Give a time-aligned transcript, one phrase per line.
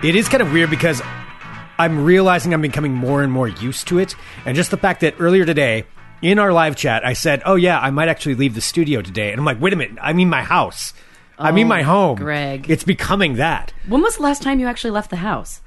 [0.00, 1.02] It is kind of weird because
[1.76, 4.14] I'm realizing I'm becoming more and more used to it.
[4.46, 5.86] And just the fact that earlier today,
[6.22, 9.32] in our live chat, I said, Oh, yeah, I might actually leave the studio today.
[9.32, 10.94] And I'm like, Wait a minute, I mean my house.
[11.36, 12.16] I mean Oh, my home.
[12.16, 12.70] Greg.
[12.70, 13.72] It's becoming that.
[13.88, 15.62] When was the last time you actually left the house?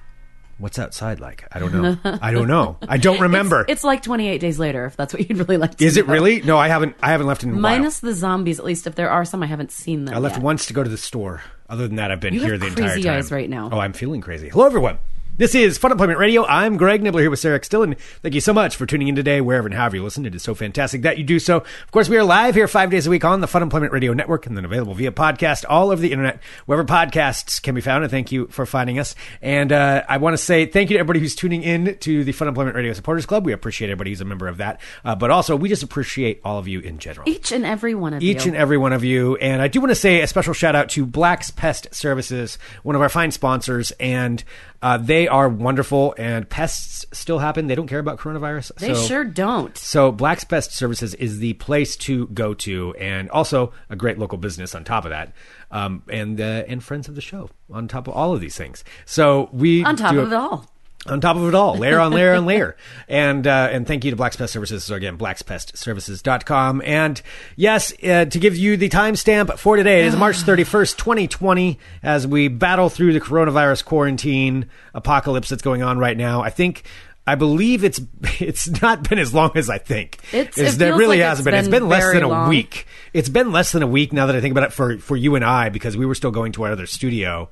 [0.57, 1.47] What's outside like?
[1.51, 1.97] I don't know.
[2.21, 2.77] I don't know.
[2.87, 3.65] I don't remember.
[3.67, 6.13] It's like 28 days later, if that's what you'd really like to is it know.
[6.13, 6.41] really?
[6.41, 6.95] No, I haven't.
[7.01, 7.61] I haven't left in a while.
[7.61, 10.13] Minus the zombies, at least if there are some, I haven't seen them.
[10.13, 10.43] I left yet.
[10.43, 11.41] once to go to the store.
[11.69, 13.17] Other than that, I've been You here have the entire crazy time.
[13.17, 13.69] eyes right now.
[13.71, 14.49] Oh, I'm feeling crazy.
[14.49, 14.99] Hello, everyone.
[15.41, 16.45] This is Fun Employment Radio.
[16.45, 19.15] I'm Greg Nibler here with Sarah Still, and thank you so much for tuning in
[19.15, 20.23] today, wherever and however you listen.
[20.23, 21.57] It is so fantastic that you do so.
[21.57, 24.13] Of course, we are live here five days a week on the Fun Employment Radio
[24.13, 28.03] Network, and then available via podcast all over the internet, wherever podcasts can be found.
[28.03, 29.15] And thank you for finding us.
[29.41, 32.33] And uh, I want to say thank you to everybody who's tuning in to the
[32.33, 33.43] Fun Employment Radio Supporters Club.
[33.43, 36.59] We appreciate everybody who's a member of that, uh, but also we just appreciate all
[36.59, 38.35] of you in general Each and every one of each you.
[38.35, 39.37] Each and every one of you.
[39.37, 42.95] And I do want to say a special shout out to Black's Pest Services, one
[42.95, 44.43] of our fine sponsors, and
[44.81, 46.15] uh, they are wonderful.
[46.17, 48.73] And pests still happen; they don't care about coronavirus.
[48.75, 49.77] they so, sure don't.
[49.77, 54.37] So Black's Pest Services is the place to go to, and also a great local
[54.37, 55.33] business on top of that,
[55.71, 58.83] um, and uh, and friends of the show on top of all of these things.
[59.05, 60.65] So we On top of it all.
[61.07, 62.75] On top of it all, layer on layer on layer.
[63.07, 64.83] And uh, and thank you to Black's Pest Services.
[64.85, 66.81] So again, blackspestservices.com.
[66.85, 67.21] And
[67.55, 72.25] yes, uh, to give you the timestamp for today, it is March 31st, 2020, as
[72.27, 76.41] we battle through the coronavirus quarantine apocalypse that's going on right now.
[76.41, 76.83] I think.
[77.27, 78.01] I believe it's
[78.39, 80.17] it's not been as long as I think.
[80.33, 81.59] It's- It's- it feels really like hasn't it's been.
[81.59, 82.49] It's been been less than a long.
[82.49, 82.87] week.
[83.13, 85.35] It's been less than a week now that I think about it for for you
[85.35, 87.49] and I because we were still going to our other studio.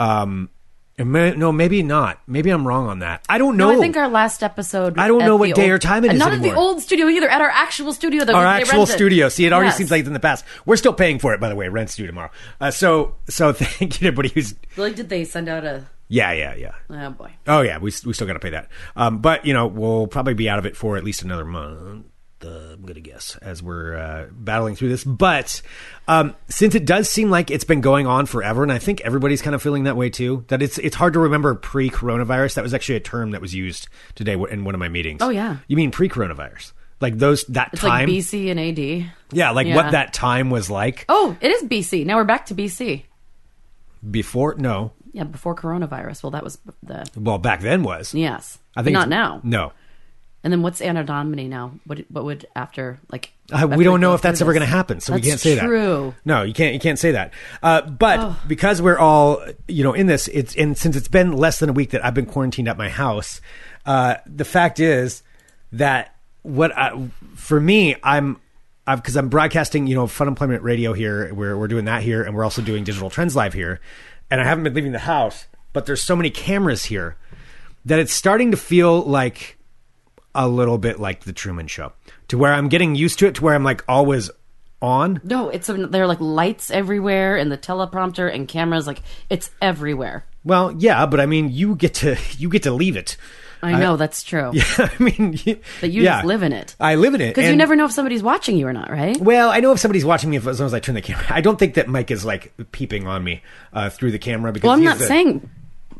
[0.00, 0.50] Um,
[0.98, 2.20] may, no, maybe not.
[2.26, 3.24] Maybe I'm wrong on that.
[3.28, 3.72] I don't know.
[3.72, 4.96] No, I think our last episode.
[4.98, 6.18] I don't know what day old- or time it is.
[6.18, 7.28] Not at the old studio either.
[7.28, 9.28] At our actual studio, that our actual studio.
[9.28, 9.76] See, it already Yes.
[9.76, 10.44] seems like it's in the past.
[10.66, 11.68] We're still paying for it, by the way.
[11.68, 12.30] Rent's due tomorrow.
[12.60, 14.54] Uh, so, so thank you to everybody who's.
[14.76, 15.84] Like, did they send out a?
[16.06, 16.72] Yeah, yeah, yeah.
[16.90, 17.32] Oh boy.
[17.46, 18.68] Oh yeah, we we still got to pay that.
[18.94, 22.04] Um, but you know, we'll probably be out of it for at least another month.
[22.44, 25.02] Uh, I'm gonna guess as we're uh, battling through this.
[25.04, 25.62] But
[26.06, 29.40] um, since it does seem like it's been going on forever, and I think everybody's
[29.42, 32.54] kind of feeling that way too, that it's it's hard to remember pre-coronavirus.
[32.54, 35.22] That was actually a term that was used today in one of my meetings.
[35.22, 35.56] Oh, yeah.
[35.68, 36.72] you mean pre-coronavirus?
[37.00, 38.08] Like those that It's time?
[38.08, 39.10] like BC and AD.
[39.32, 39.74] yeah, like Yeah.
[39.76, 42.04] what that time was like Oh, it is BC.
[42.06, 43.04] Now we're back to BC.
[44.10, 44.54] before.
[44.58, 46.22] No, Yeah, before coronavirus.
[46.22, 48.14] Well, that was the well back then was.
[48.14, 48.58] yes.
[48.76, 49.40] I think not now.
[49.44, 49.72] No,
[50.44, 51.72] And then what's Anno Domini now?
[51.86, 53.32] What what would after like?
[53.50, 55.64] Uh, we don't know if that's ever going to happen, so we can't say that.
[55.64, 56.14] True.
[56.24, 56.74] No, you can't.
[56.74, 57.32] You can't say that.
[57.62, 61.58] Uh, but because we're all, you know, in this, it's and since it's been less
[61.58, 63.40] than a week that I've been quarantined at my house.
[63.86, 65.22] Uh, the fact is
[65.72, 68.38] that what I, for me, I'm.
[68.86, 71.32] Because I'm broadcasting, you know, Fun Employment Radio here.
[71.32, 73.80] We're we're doing that here, and we're also doing Digital Trends Live here.
[74.30, 77.16] And I haven't been leaving the house, but there's so many cameras here
[77.86, 79.56] that it's starting to feel like
[80.34, 81.92] a little bit like the Truman Show,
[82.28, 84.30] to where I'm getting used to it, to where I'm like always
[84.82, 85.20] on.
[85.24, 88.86] No, it's there are like lights everywhere and the teleprompter and cameras.
[88.86, 90.24] Like it's everywhere.
[90.44, 93.16] Well, yeah, but I mean, you get to you get to leave it.
[93.62, 94.50] I know that's true.
[94.52, 95.38] Yeah, I mean,
[95.80, 96.16] But you yeah.
[96.16, 96.76] just live in it.
[96.78, 99.18] I live in it Because you never know if somebody's watching you or not, right?
[99.18, 101.24] Well, I know if somebody's watching me if, as long as I turn the camera.
[101.30, 103.40] I don't think that Mike is like peeping on me
[103.72, 105.48] uh, through the camera because Well, I'm he's not the- saying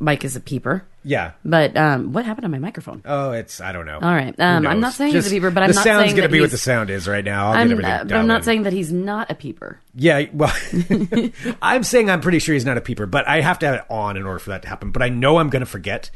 [0.01, 1.33] Mike is a peeper, Yeah.
[1.45, 3.03] but um, what happened to my microphone?
[3.05, 3.95] Oh, it's I don't know.
[4.01, 4.35] All right.
[4.39, 6.33] Um, I'm not saying he's a peeper, but I'm the not sound's saying gonna that
[6.33, 7.47] be what he's- the sound is right now.
[7.53, 7.93] I'll I'm, get everything.
[7.93, 8.43] uh, but I'm dialed not in.
[8.45, 9.81] saying that he's not a peeper.
[9.95, 10.53] Yeah, well,
[11.63, 13.85] I'm saying I'm pretty sure he's not a peeper, but I have to have it
[13.91, 14.91] on in order for that to happen.
[14.91, 16.11] But I know I'm going to forget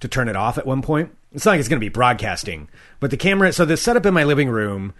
[0.00, 1.14] to turn it off at one point.
[1.32, 2.68] It's not like it's going to be broadcasting,
[3.00, 3.52] but the camera.
[3.52, 4.92] So the setup in my living room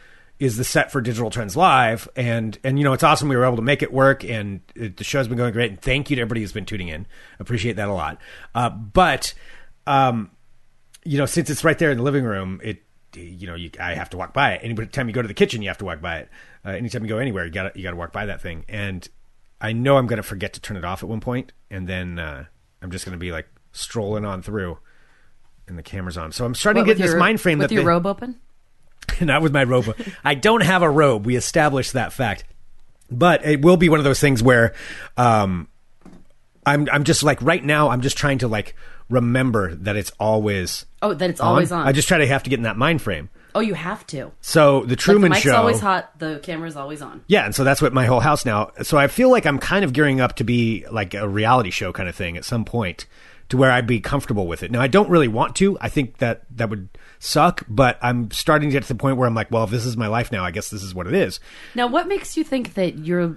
[0.44, 3.28] is the set for Digital Trends Live, and and you know it's awesome.
[3.28, 5.70] We were able to make it work, and it, the show's been going great.
[5.70, 7.06] And thank you to everybody who's been tuning in.
[7.38, 8.18] Appreciate that a lot.
[8.54, 9.34] Uh, but
[9.86, 10.30] um,
[11.04, 12.82] you know, since it's right there in the living room, it
[13.14, 14.64] you know, you, I have to walk by it.
[14.64, 16.28] Anytime you go to the kitchen, you have to walk by it.
[16.64, 18.64] Uh, anytime you go anywhere, you got you got to walk by that thing.
[18.68, 19.06] And
[19.60, 22.18] I know I'm going to forget to turn it off at one point, and then
[22.18, 22.46] uh,
[22.82, 24.78] I'm just going to be like strolling on through,
[25.68, 26.32] and the camera's on.
[26.32, 28.06] So I'm starting What, to get this your- mind frame with that your they- robe
[28.06, 28.40] open.
[29.20, 29.94] not with my robe.
[30.24, 31.26] I don't have a robe.
[31.26, 32.44] We established that fact,
[33.10, 34.74] but it will be one of those things where
[35.16, 35.68] um,
[36.66, 37.88] I'm I'm just like right now.
[37.90, 38.74] I'm just trying to like
[39.08, 41.86] remember that it's always Oh, that it's always on.
[41.86, 43.28] I just try to have to get in that mind frame.
[43.54, 44.30] oh, you have to.
[44.40, 45.60] So the Truman like the mic's Show.
[45.60, 46.18] always hot.
[46.18, 47.22] The camera's always on.
[47.26, 48.70] Yeah, and so that's what my whole house now.
[48.82, 51.92] So I feel like I'm kind of gearing up to be like a reality show
[51.92, 53.06] kind of thing at some point,
[53.52, 54.70] to where I'd be comfortable with it.
[54.70, 55.76] Now I don't really want to.
[55.78, 56.88] I think that that would
[57.18, 59.84] suck, but I'm starting to get to the point where I'm like, well, if this
[59.84, 61.38] is my life now, I guess this is what it is.
[61.74, 63.36] Now, what makes you think that your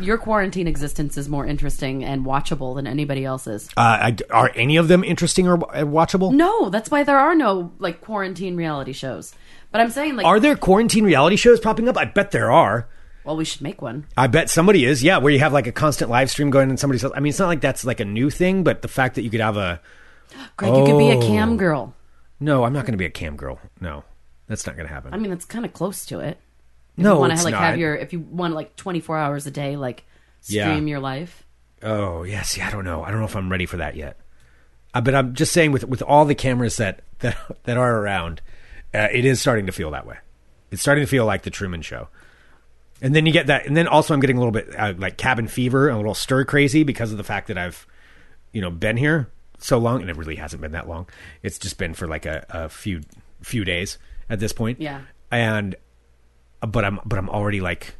[0.00, 3.68] your quarantine existence is more interesting and watchable than anybody else's?
[3.76, 3.80] Uh,
[4.10, 6.32] I, are any of them interesting or uh, watchable?
[6.32, 9.34] No, that's why there are no like quarantine reality shows.
[9.70, 11.98] But I'm saying like, Are there quarantine reality shows popping up?
[11.98, 12.88] I bet there are.
[13.28, 14.06] Well, we should make one.
[14.16, 15.02] I bet somebody is.
[15.02, 17.04] Yeah, where you have like a constant live stream going and somebody's.
[17.04, 19.28] I mean, it's not like that's like a new thing, but the fact that you
[19.30, 19.80] could have a.
[20.56, 21.20] Greg, you could be a Oh.
[21.20, 21.94] cam girl.
[22.40, 23.58] No, I'm not going to be a cam girl.
[23.80, 24.02] No,
[24.46, 25.12] that's not going to happen.
[25.12, 26.38] I mean, that's kind of close to it.
[26.96, 27.62] If no, you want it's to like not.
[27.62, 30.04] have your if you want like 24 hours a day like
[30.46, 30.64] Yeah.
[30.70, 31.44] stream your life.
[31.82, 32.64] Oh, yes, yeah.
[32.64, 33.04] See, I don't know.
[33.04, 34.18] I don't know if I'm ready for that yet.
[34.94, 38.40] Uh, but I'm just saying, with with all the cameras that that that are around,
[38.94, 40.16] uh, it is starting to feel that way.
[40.70, 42.08] It's starting to feel like the Truman Show.
[43.00, 45.16] And then you get that, and then also I'm getting a little bit uh, like
[45.16, 47.86] cabin fever, a little stir crazy because of the fact that I've,
[48.52, 51.08] you know, been here so long, and it really hasn't been that long.
[51.42, 53.02] It's just been for like a, a few
[53.40, 53.98] few days
[54.28, 54.80] at this point.
[54.80, 55.02] Yeah.
[55.30, 55.76] And,
[56.60, 57.94] but I'm but I'm already like,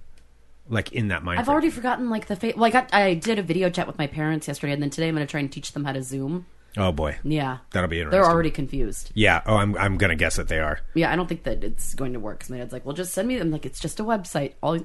[0.68, 1.38] like in that mind.
[1.38, 1.52] I've frame.
[1.52, 4.08] already forgotten like the fa- well, I got I did a video chat with my
[4.08, 6.46] parents yesterday, and then today I'm going to try and teach them how to Zoom.
[6.76, 7.18] Oh boy.
[7.24, 8.20] Yeah, That'll be interesting.
[8.20, 9.10] they're already confused.
[9.14, 9.42] Yeah.
[9.46, 10.80] Oh, I'm I'm gonna guess that they are.
[10.94, 12.38] Yeah, I don't think that it's going to work.
[12.38, 14.52] Because my dad's like, "Well, just send me them." Like, it's just a website.
[14.62, 14.78] All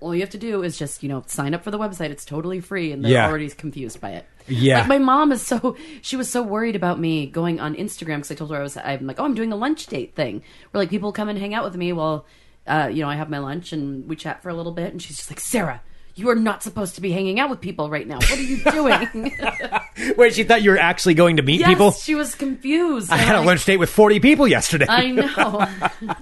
[0.00, 2.10] all you have to do is just you know sign up for the website.
[2.10, 3.26] It's totally free, and they're Yeah.
[3.28, 4.26] already confused by it.
[4.46, 4.78] Yeah.
[4.80, 8.30] like my mom is so she was so worried about me going on Instagram because
[8.30, 10.82] I told her I was I'm like, oh, I'm doing a lunch date thing where
[10.82, 12.26] like people come and hang out with me while
[12.68, 15.00] uh, you know I have my lunch and we chat for a little bit, and
[15.02, 15.80] she's just like, Sarah.
[16.18, 18.16] You are not supposed to be hanging out with people right now.
[18.16, 19.32] What are you doing?
[20.16, 21.92] Wait, she thought you were actually going to meet yes, people?
[21.92, 23.10] she was confused.
[23.12, 24.86] I had a like, lunch date with 40 people yesterday.
[24.88, 25.26] I know.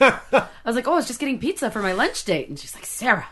[0.00, 2.48] I was like, oh, I was just getting pizza for my lunch date.
[2.48, 3.26] And she's like, Sarah,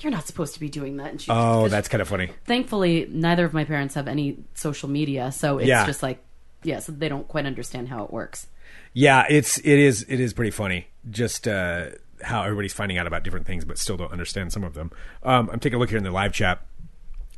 [0.00, 1.10] you're not supposed to be doing that.
[1.12, 2.30] And she, oh, that's kind of funny.
[2.44, 5.32] thankfully, neither of my parents have any social media.
[5.32, 5.86] So it's Yeah.
[5.86, 6.22] just like,
[6.62, 8.48] yeah, so they don't quite understand how it works.
[8.92, 10.88] Yeah, it's it is it is pretty funny.
[11.10, 11.86] Just uh,
[12.22, 14.90] how everybody's finding out about different things, but still don't understand some of them.
[15.22, 16.60] Um, I'm taking a look here in the live chat.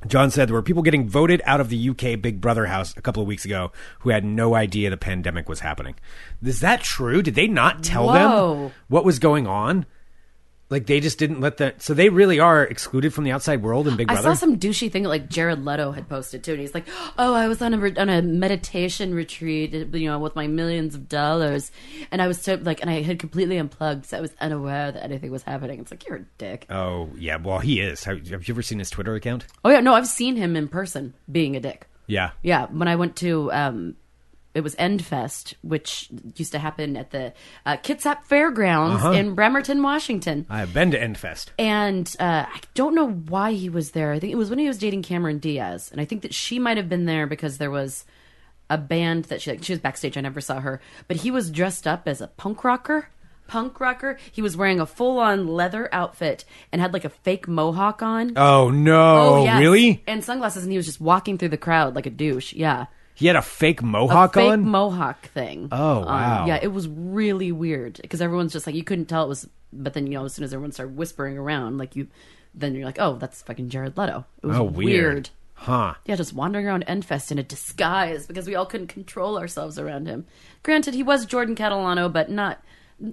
[0.06, 3.02] John said there were people getting voted out of the UK Big Brother house a
[3.02, 5.94] couple of weeks ago who had no idea the pandemic was happening.
[6.42, 7.22] Is that true?
[7.22, 8.14] Did they not tell Whoa.
[8.14, 9.84] them what was going on?
[10.70, 11.82] Like they just didn't let that.
[11.82, 14.28] So they really are excluded from the outside world in Big Brother.
[14.28, 16.86] I saw some douchey thing that like Jared Leto had posted too, and he's like,
[17.18, 21.08] "Oh, I was on a on a meditation retreat, you know, with my millions of
[21.08, 21.72] dollars,
[22.12, 25.02] and I was so like, and I had completely unplugged, so I was unaware that
[25.02, 26.66] anything was happening." It's like you're a dick.
[26.70, 28.04] oh yeah, well he is.
[28.04, 29.46] Have, have you ever seen his Twitter account?
[29.64, 31.88] Oh yeah, no, I've seen him in person being a dick.
[32.06, 32.30] Yeah.
[32.42, 33.96] Yeah, when I went to um,
[34.54, 37.32] it was Endfest, which used to happen at the
[37.64, 39.12] uh, Kitsap Fairgrounds Uh-huh.
[39.12, 40.44] in Bremerton, Washington.
[40.50, 41.50] I have been to Endfest.
[41.58, 44.12] And uh, I don't know why he was there.
[44.12, 46.58] I think it was when he was dating Cameron Diaz, and I think that she
[46.58, 48.04] might have been there because there was
[48.68, 49.62] a band that she like.
[49.64, 50.16] She was backstage.
[50.16, 53.08] I never saw her, but he was dressed up as a punk rocker.
[53.48, 54.16] Punk rocker.
[54.30, 58.32] He was wearing a full-on leather outfit and had like a fake mohawk on.
[58.36, 59.42] Oh no!
[59.44, 59.58] yes.
[59.60, 60.04] Really?
[60.06, 62.52] And sunglasses, and he was just walking through the crowd like a douche.
[62.52, 64.68] Yeah He had a fake mohawk fake on.
[64.68, 65.68] mohawk thing.
[65.70, 66.06] Oh, on.
[66.06, 66.46] wow.
[66.46, 69.92] yeah, it was really weird because everyone's just like you couldn't tell it was, but
[69.94, 72.08] then you know as soon as everyone started whispering around, like you,
[72.54, 74.24] then you're like, oh, that's fucking Jared Leto.
[74.42, 74.76] It was oh, weird.
[74.76, 75.30] weird.
[75.54, 75.94] Huh?
[76.06, 80.06] Yeah, just wandering around Endfest in a disguise because we all couldn't control ourselves around
[80.06, 80.24] him.
[80.62, 82.64] Granted, he was Jordan Catalano, but not.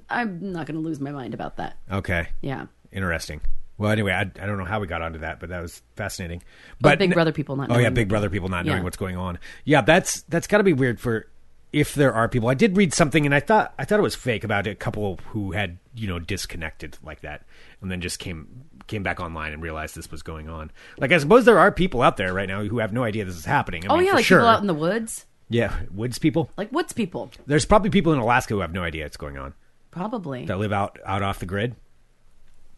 [0.10, 1.78] I'm not going to lose my mind about that.
[1.92, 2.30] Okay.
[2.42, 2.68] Yeah.
[2.92, 3.42] Interesting.
[3.78, 6.42] Well, anyway, I, I don't know how we got onto that, but that was fascinating.
[6.82, 8.84] But But Big Brother people not Oh yeah, knowing Big Brother people not knowing Yeah.
[8.84, 9.38] what's going on.
[9.66, 11.28] Yeah, that's that's got to be weird for
[11.74, 12.50] if there are people.
[12.50, 15.20] I did read something, and I thought I thought it was fake about a couple
[15.28, 17.46] who had you know disconnected like that,
[17.82, 18.48] and then just came
[18.88, 20.72] came back online and realized this was going on.
[20.98, 23.36] Like I suppose there are people out there right now who have no idea this
[23.36, 23.84] is happening.
[23.86, 24.40] I Oh mean, yeah, like sure.
[24.40, 26.50] people out in the woods, yeah, woods people.
[26.58, 29.54] like woods people, There's probably people in Alaska who have no idea it's going on.
[29.92, 30.46] probably.
[30.46, 31.76] that live out out off the grid.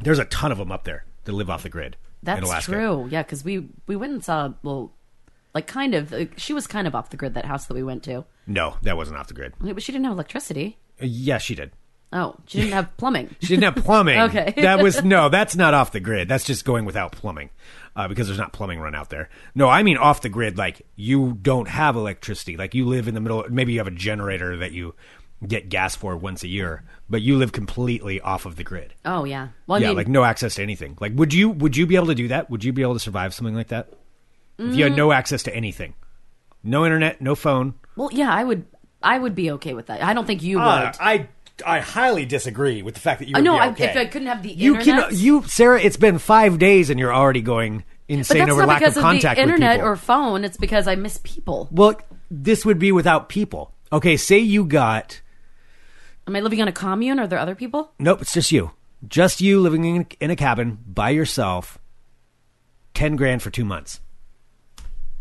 [0.01, 1.97] There's a ton of them up there that live off the grid.
[2.25, 3.07] in That's true.
[3.11, 4.91] Yeah, because we we went and saw well,
[5.53, 6.13] like kind of.
[6.13, 7.33] Uh, she was kind of off the grid.
[7.33, 9.53] That house that we went to, No, that wasn't off the grid.
[9.63, 10.77] Yeah, but she didn't have electricity.
[11.01, 11.71] Uh, yes, she did.
[12.11, 13.35] Oh, she didn't have plumbing.
[13.39, 14.19] She didn't have plumbing.
[14.19, 14.53] Okay.
[14.57, 15.29] that was no.
[15.29, 16.27] That's not off the grid.
[16.27, 17.51] That's just going without plumbing,
[17.95, 19.29] uh, because there's not plumbing run out there.
[19.53, 20.57] No, I mean off the grid.
[20.57, 22.57] Like you don't have electricity.
[22.57, 23.45] Like you live in the middle.
[23.49, 24.95] Maybe you have a generator that you
[25.47, 28.93] get gas for once a year, but you live completely off of the grid.
[29.05, 29.49] Oh yeah.
[29.67, 30.97] Well, I yeah, mean, like no access to anything.
[30.99, 32.49] Like, would you would you be able to do that?
[32.49, 33.93] Would you be able to survive something like that
[34.57, 34.97] if you had Mm.
[34.97, 35.93] no access to anything,
[36.63, 37.73] no internet, no phone?
[37.95, 38.65] well, yeah, I would.
[39.01, 40.03] I would be okay with that.
[40.03, 40.65] I don't think you would.
[40.65, 41.29] Uh, I
[41.65, 43.33] I highly disagree with the fact that you.
[43.35, 43.53] I Would know.
[43.71, 45.79] be I, if I couldn't have the you internet, can you Sarah.
[45.81, 47.85] It's been five days and you're already going.
[48.07, 49.87] But insane that's over not lack because of of, the contact with internet people.
[49.89, 50.43] or phone.
[50.43, 51.69] It's because I miss people.
[51.71, 51.95] well,
[52.31, 53.71] this would be without people.
[53.93, 55.21] Okay, say you got
[56.29, 57.19] Am I living on a commune?
[57.19, 57.91] Are there other people?
[57.97, 58.69] nope, it's just you,
[59.07, 61.79] just you living in, in a cabin by yourself.
[62.93, 63.99] Ten grand for two months.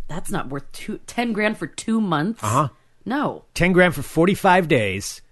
[0.06, 2.42] That's not worth two, 10 grand for two months.
[2.42, 2.68] Uh-huh.
[3.06, 3.44] No.
[3.54, 5.22] 10 grand for 45 days,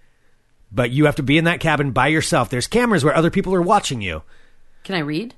[0.71, 2.49] but you have to be in that cabin by yourself.
[2.49, 4.23] There's cameras where other people are watching you.
[4.83, 5.35] Can I read?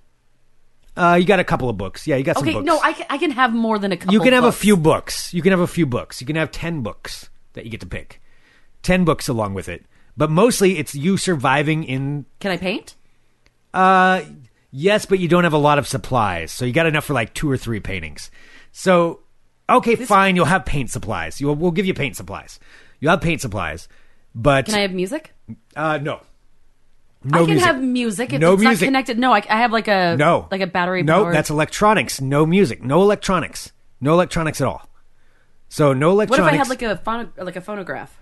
[0.96, 2.08] Uh, you got a couple of books.
[2.08, 2.66] Yeah, you got some Okay, books.
[2.66, 4.56] no, I can, I can have more than a couple you can have books.
[4.58, 5.34] a few books.
[5.34, 6.22] You can have a few books.
[6.22, 8.22] You can have 10 books that you get to pick.
[8.84, 9.86] 10 books along with it.
[10.20, 12.96] But mostly it's you surviving in Can I paint?
[13.74, 14.22] uh
[14.70, 16.52] yes, but you don't have a lot of supplies.
[16.52, 18.30] So you got enough for like two or three paintings.
[18.74, 19.22] So
[19.70, 21.40] okay, fine, you'll have paint supplies.
[21.40, 22.60] You'll we'll give you paint supplies.
[23.00, 23.88] You'll have paint supplies.
[24.36, 25.34] But Can I have music?
[25.76, 26.20] uh no.
[27.24, 27.66] No I can music.
[27.68, 28.82] have music if No it's music.
[28.82, 29.20] not connected.
[29.20, 30.48] No, I, I have like a No.
[30.52, 31.04] like a battery.
[31.04, 32.20] No, powered- that's electronics.
[32.22, 32.84] No music.
[32.84, 33.72] No electronics.
[34.02, 34.84] No electronics at all.
[35.70, 36.42] So no electronics.
[36.42, 36.54] What if.
[36.54, 38.18] I had like a phono, like a phonograph?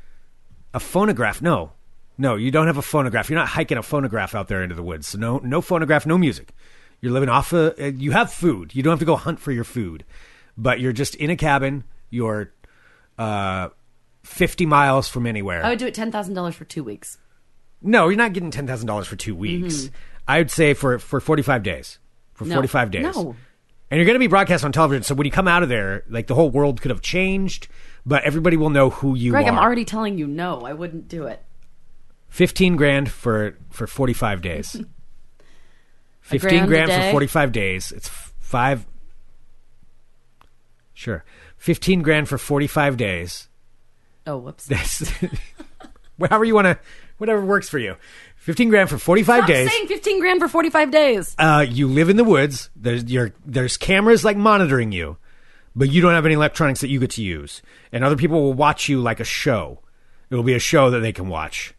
[0.74, 1.42] a phonograph?
[1.42, 1.72] No,
[2.18, 3.30] no, you don't have a phonograph.
[3.30, 5.08] You're not hiking a phonograph out there into the woods.
[5.08, 6.52] So no, no phonograph, no music.
[7.02, 7.54] You're living off.
[7.54, 8.74] A, uh, you have food.
[8.76, 10.04] You don't have to go hunt for your food,
[10.58, 11.84] but you're just in a cabin.
[12.10, 12.52] You're
[13.20, 13.70] uh,
[14.24, 15.64] 50 miles from anywhere.
[15.64, 17.18] I would do it ten thousand dollars for two weeks.
[17.82, 19.90] no, you're not getting ten thousand dollars for two weeks.
[20.28, 22.00] I would say for for 45 days.
[22.34, 22.50] For Mm-hmm.
[22.52, 22.56] No.
[22.58, 23.04] 45 days.
[23.16, 23.36] No.
[23.90, 25.02] And you're going to be broadcast on television.
[25.04, 27.68] So when you come out of there, like the whole world could have changed,
[28.06, 29.34] but everybody will know who you are.
[29.34, 29.52] Greg, are.
[29.54, 30.62] I'm already telling you no.
[30.62, 31.42] I wouldn't do it.
[32.30, 34.82] 15 grand for for 45 days.
[36.22, 37.92] 15 grand grand, for 45 days.
[37.94, 38.86] It's f- 5
[40.94, 41.24] Sure.
[41.58, 43.48] 15 grand for 45 days.
[44.26, 44.66] Oh, whoops.
[44.68, 45.10] That's
[46.20, 46.80] however you want to
[47.18, 47.96] whatever works for you.
[48.38, 49.72] 15 grand for 45 Stop days.
[49.72, 51.36] saying fifteen grand for forty five days.
[51.38, 52.70] Uh, you live in the woods.
[52.76, 55.18] There's your there's cameras like monitoring you,
[55.76, 58.54] but you don't have any electronics that you get to use, and other people will
[58.54, 59.80] watch you like a show.
[60.30, 61.74] It will be a show that they can watch.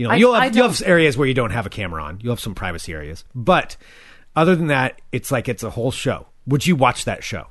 [0.00, 2.20] You know, I- you'll have, you'll have areas where you don't have a camera on.
[2.22, 3.76] You'll have some privacy areas, but
[4.34, 6.26] other than that, it's like it's a whole show.
[6.46, 7.48] Would you watch that show?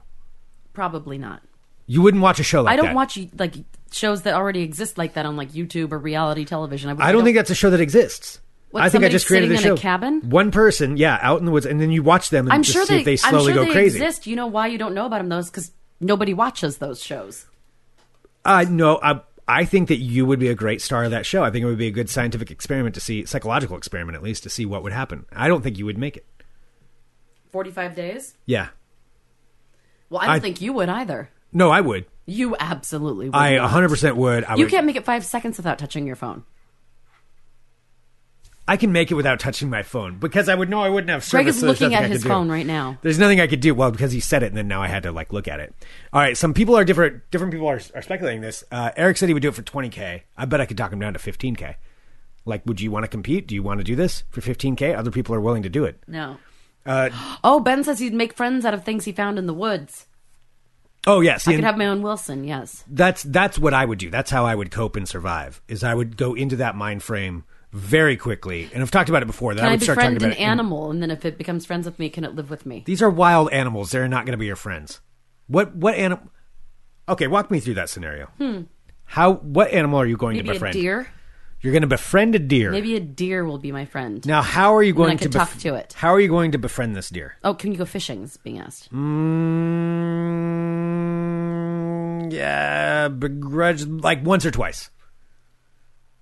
[0.74, 1.44] Probably not.
[1.86, 2.74] You wouldn't watch a show like that?
[2.74, 2.96] I don't that.
[2.96, 3.54] watch like
[3.92, 6.90] shows that already exist like that on like YouTube or reality television.
[6.90, 8.40] I, would- I don't think that's a show that exists.
[8.72, 9.74] What, I think I just created a show.
[9.76, 10.22] a cabin?
[10.30, 12.74] One person, yeah, out in the woods, and then you watch them and I'm just
[12.74, 13.98] sure see they, if they I'm sure go they crazy.
[13.98, 14.26] exist.
[14.26, 15.30] You know why you don't know about them?
[15.30, 17.46] Those because nobody watches those shows.
[18.46, 21.44] Uh, no, I, I think that you would be a great star of that show.
[21.44, 24.44] I think it would be a good scientific experiment to see, psychological experiment at least,
[24.44, 25.26] to see what would happen.
[25.34, 26.26] I don't think you would make it.
[27.52, 28.36] Forty five days.
[28.46, 28.68] Yeah.
[30.10, 31.30] Well, I don't I- think you would either.
[31.52, 32.06] No, I would.
[32.28, 33.36] You absolutely would.
[33.36, 34.44] I 100% would.
[34.44, 34.72] I You would.
[34.72, 36.44] can't make it five seconds without touching your phone.
[38.70, 41.24] I can make it without touching my phone because I would know I wouldn't have
[41.24, 41.32] service.
[41.32, 42.30] Greg is so looking at I his do.
[42.30, 42.98] phone right now.
[43.02, 43.74] There's nothing I could do.
[43.74, 45.74] Well, because he said it, and then now I had to like look at it.
[46.14, 47.24] All right, some people are different.
[47.32, 48.64] Different people are, are speculating this.
[48.72, 50.22] Uh, Eric said he would do it for 20k.
[50.38, 51.76] I bet I could talk him down to 15k.
[52.46, 53.48] Like, would you want to compete?
[53.48, 54.96] Do you want to do this for 15k?
[54.96, 56.02] Other people are willing to do it.
[56.08, 56.38] No.
[56.86, 57.10] Uh,
[57.44, 60.06] Oh, Ben says he'd make friends out of things he found in the woods.
[61.08, 62.44] oh yes, I could have my own Wilson.
[62.44, 62.84] Yes.
[62.88, 64.10] that's that's what I would do.
[64.12, 65.62] That's how I would cope and survive.
[65.68, 69.28] Is I would go into that mind frame very quickly, and I've talked about it
[69.28, 69.54] before.
[69.54, 71.26] That Can I I would start talking befriend about an it animal, and then if
[71.26, 72.84] it becomes friends with me, can it live with me?
[72.86, 73.92] These are wild animals.
[73.92, 75.02] They're not going to be your friends.
[75.48, 76.28] What what animal?
[77.08, 78.28] Okay, walk me through that scenario.
[78.38, 78.62] Hmm.
[79.06, 79.34] How?
[79.34, 80.74] What animal are you going Maybe to a befriend?
[80.74, 81.08] deer.
[81.62, 82.72] You're going to befriend a deer.
[82.72, 84.26] Maybe a deer will be my friend.
[84.26, 85.92] Now, how are you going to talk to it.
[85.92, 87.36] How are you going to befriend this deer?
[87.44, 88.24] Oh, can you go fishing?
[88.24, 88.90] Is being asked.
[91.10, 94.90] Mm, yeah, begrudge like once or twice.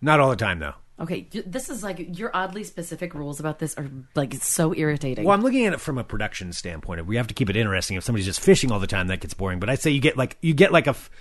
[0.01, 0.74] Not all the time though.
[1.00, 5.25] Okay, this is like your oddly specific rules about this are like so irritating.
[5.25, 7.06] Well, I'm looking at it from a production standpoint.
[7.06, 7.98] We have to keep it interesting.
[7.98, 9.60] If somebody's just fishing all the time, that gets boring.
[9.60, 11.12] But I'd say you get like you get like a f-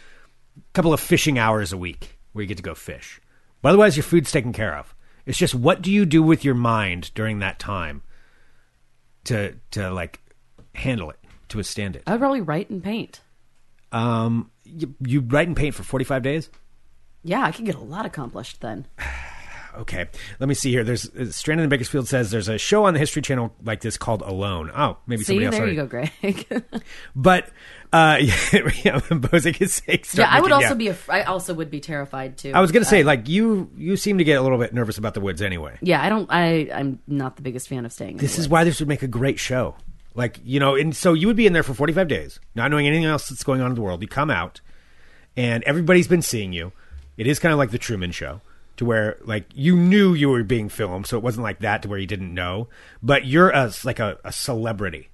[0.73, 3.21] couple of fishing hours a week where you get to go fish.
[3.61, 4.95] But otherwise, your food's taken care of.
[5.27, 8.03] It's just what do you do with your mind during that time
[9.25, 10.21] to to like
[10.75, 11.19] handle it
[11.51, 12.03] to withstand it.
[12.07, 13.21] I would probably write and paint.
[13.93, 16.51] Um, you, you write and paint for 45 days.
[17.23, 18.87] Yeah, I could get a lot accomplished then.
[19.77, 20.07] Okay,
[20.41, 20.83] let me see here.
[20.85, 23.97] There's uh, Strandon in Bakersfield says there's a show on the History Channel like this
[23.97, 24.71] called Alone.
[24.75, 25.57] Oh, maybe See, somebody else.
[25.57, 26.13] there you go, Greg.
[27.15, 27.49] But
[27.93, 28.31] uh, yeah,
[29.11, 30.01] Bozic is saying.
[30.15, 30.75] yeah, I would making- also yeah.
[30.75, 30.89] be.
[30.89, 32.53] Af- I also would be terrified too.
[32.55, 33.71] I was gonna say like you.
[33.77, 35.79] You seem to get a little bit nervous about the woods anyway.
[35.83, 36.27] Yeah, I don't.
[36.31, 38.13] I I'm not the biggest fan of staying.
[38.13, 38.49] in This is woods.
[38.49, 39.75] why this would make a great show.
[40.15, 42.87] Like you know, and so you would be in there for 45 days, not knowing
[42.87, 44.01] anything else that's going on in the world.
[44.01, 44.61] You come out,
[45.37, 46.73] and everybody's been seeing you.
[47.19, 48.41] It is kind of like the Truman Show,
[48.77, 51.89] to where like you knew you were being filmed, so it wasn't like that to
[51.89, 52.69] where you didn't know.
[53.03, 55.09] But you're a like a, a celebrity.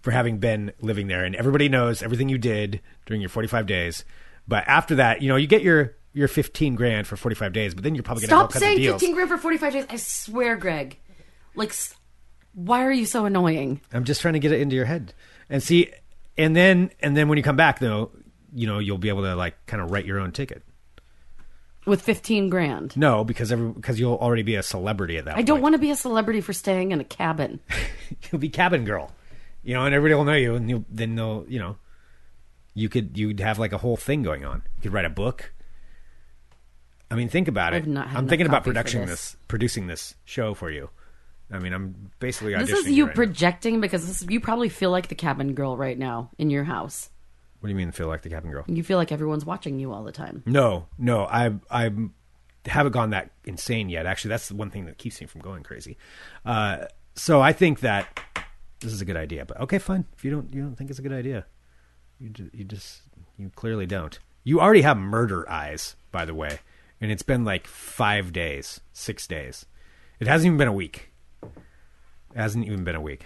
[0.00, 4.04] for having been living there, and everybody knows everything you did during your 45 days.
[4.46, 7.84] But after that, you know, you get your your 15 grand for 45 days, but
[7.84, 9.00] then you're probably going to Stop saying deals.
[9.00, 9.86] 15 grand for 45 days.
[9.90, 10.98] I swear, Greg.
[11.54, 11.72] Like,
[12.54, 13.80] why are you so annoying?
[13.92, 15.12] I'm just trying to get it into your head
[15.50, 15.92] and see,
[16.36, 18.10] and then and then when you come back, though,
[18.54, 20.62] you know, you'll be able to like kind of write your own ticket.
[21.88, 22.96] With 15 grand.
[22.96, 25.38] No, because every because you'll already be a celebrity at that.
[25.38, 27.60] I don't want to be a celebrity for staying in a cabin.
[28.30, 29.10] You'll be cabin girl,
[29.62, 31.76] you know, and everybody will know you, and you then they'll you know,
[32.74, 34.62] you could you'd have like a whole thing going on.
[34.76, 35.52] You could write a book.
[37.10, 37.76] I mean, think about it.
[37.78, 39.08] I've not had I'm enough thinking about coffee for production this.
[39.08, 39.36] this.
[39.48, 40.90] producing this show for you.
[41.50, 42.66] I mean, I'm basically auditioning.
[42.66, 43.14] This is you right now.
[43.14, 47.08] projecting because this, you probably feel like the cabin girl right now in your house.
[47.60, 47.90] What do you mean?
[47.90, 48.64] Feel like the cabin girl?
[48.68, 50.42] You feel like everyone's watching you all the time.
[50.46, 51.90] No, no, I I
[52.66, 54.06] haven't gone that insane yet.
[54.06, 55.96] Actually, that's the one thing that keeps me from going crazy.
[56.44, 58.20] Uh, so I think that
[58.80, 59.44] this is a good idea.
[59.44, 60.04] But okay, fine.
[60.16, 61.46] If you don't you don't think it's a good idea,
[62.18, 63.02] you ju- you just
[63.36, 64.18] you clearly don't.
[64.44, 66.60] You already have murder eyes, by the way,
[67.00, 69.66] and it's been like five days, six days.
[70.20, 71.10] It hasn't even been a week.
[71.42, 73.24] It hasn't even been a week,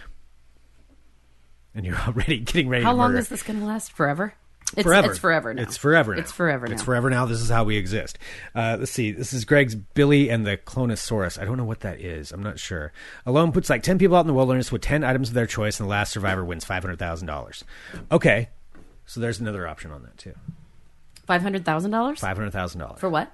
[1.75, 2.85] and you're already getting ready.
[2.85, 3.21] How to long murder.
[3.21, 3.93] is this going to last?
[3.93, 4.35] Forever?
[4.75, 5.11] It's, forever.
[5.11, 5.63] It's forever now.
[5.63, 6.21] It's forever now.
[6.23, 6.73] It's forever now.
[6.73, 7.27] It's forever now.
[7.27, 8.19] This is how we exist.
[8.55, 9.13] Uh, let's see.
[9.13, 11.39] This is Greg's Billy and the Clonosaurus.
[11.39, 12.33] I don't know what that is.
[12.33, 12.91] I'm not sure.
[13.27, 15.79] Alone puts like 10 people out in the wilderness with 10 items of their choice,
[15.79, 17.63] and the last survivor wins $500,000.
[18.11, 18.49] Okay.
[19.05, 20.35] So there's another option on that, too.
[21.29, 21.63] $500,000?
[21.63, 22.99] $500,000.
[22.99, 23.31] For what?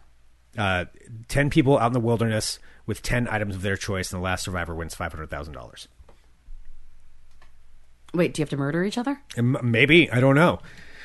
[0.56, 0.86] Uh,
[1.28, 4.42] 10 people out in the wilderness with 10 items of their choice, and the last
[4.44, 5.86] survivor wins $500,000.
[8.14, 9.20] Wait, do you have to murder each other?
[9.36, 10.10] M- Maybe.
[10.10, 10.60] I don't know.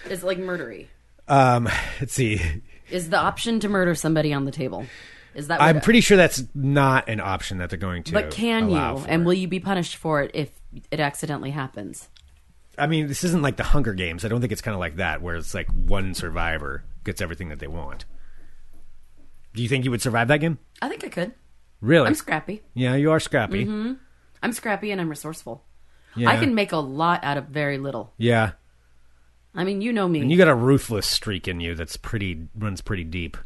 [0.06, 0.88] It's like murdery.
[1.28, 1.66] Um,
[2.00, 2.42] let's see.
[2.90, 4.86] Is the option to murder somebody on the table?
[5.36, 5.62] Is that?
[5.62, 8.14] I'm what- pretty sure that's not an option that they're going to.
[8.14, 8.76] But can you?
[8.76, 10.50] allow for And will you be punished for it if
[10.92, 12.08] it accidentally happens?
[12.78, 14.26] I mean, this isn't like the Hunger Games.
[14.26, 17.50] I don't think it's kind of like that, where it's like one survivor gets everything
[17.50, 18.06] that they want.
[19.54, 20.58] Do you think you would survive that game?
[20.82, 21.34] I think I could.
[21.82, 22.08] Really?
[22.08, 22.64] I'm scrappy.
[22.74, 23.64] yeah, you are scrappy.
[24.42, 25.64] I'm scrappy and I'm resourceful.
[26.16, 26.30] Yeah.
[26.30, 28.14] I can make a lot out of very little.
[28.18, 28.52] Yeah,
[29.56, 30.22] I mean, you know me.
[30.22, 33.38] and you got a ruthless streak in you that's pretty runs pretty deep.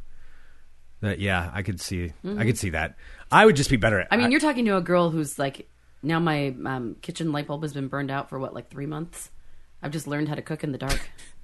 [1.02, 2.14] That yeah, I could see.
[2.26, 2.96] I could see that.
[3.32, 4.06] I would just be better at.
[4.06, 4.14] Mm-hmm.
[4.14, 5.70] I mean, you're talking to a girl who's like,
[6.02, 9.30] now my um, kitchen light bulb has been burned out for what, like three months?
[9.84, 11.00] I've just learned how to cook in the dark.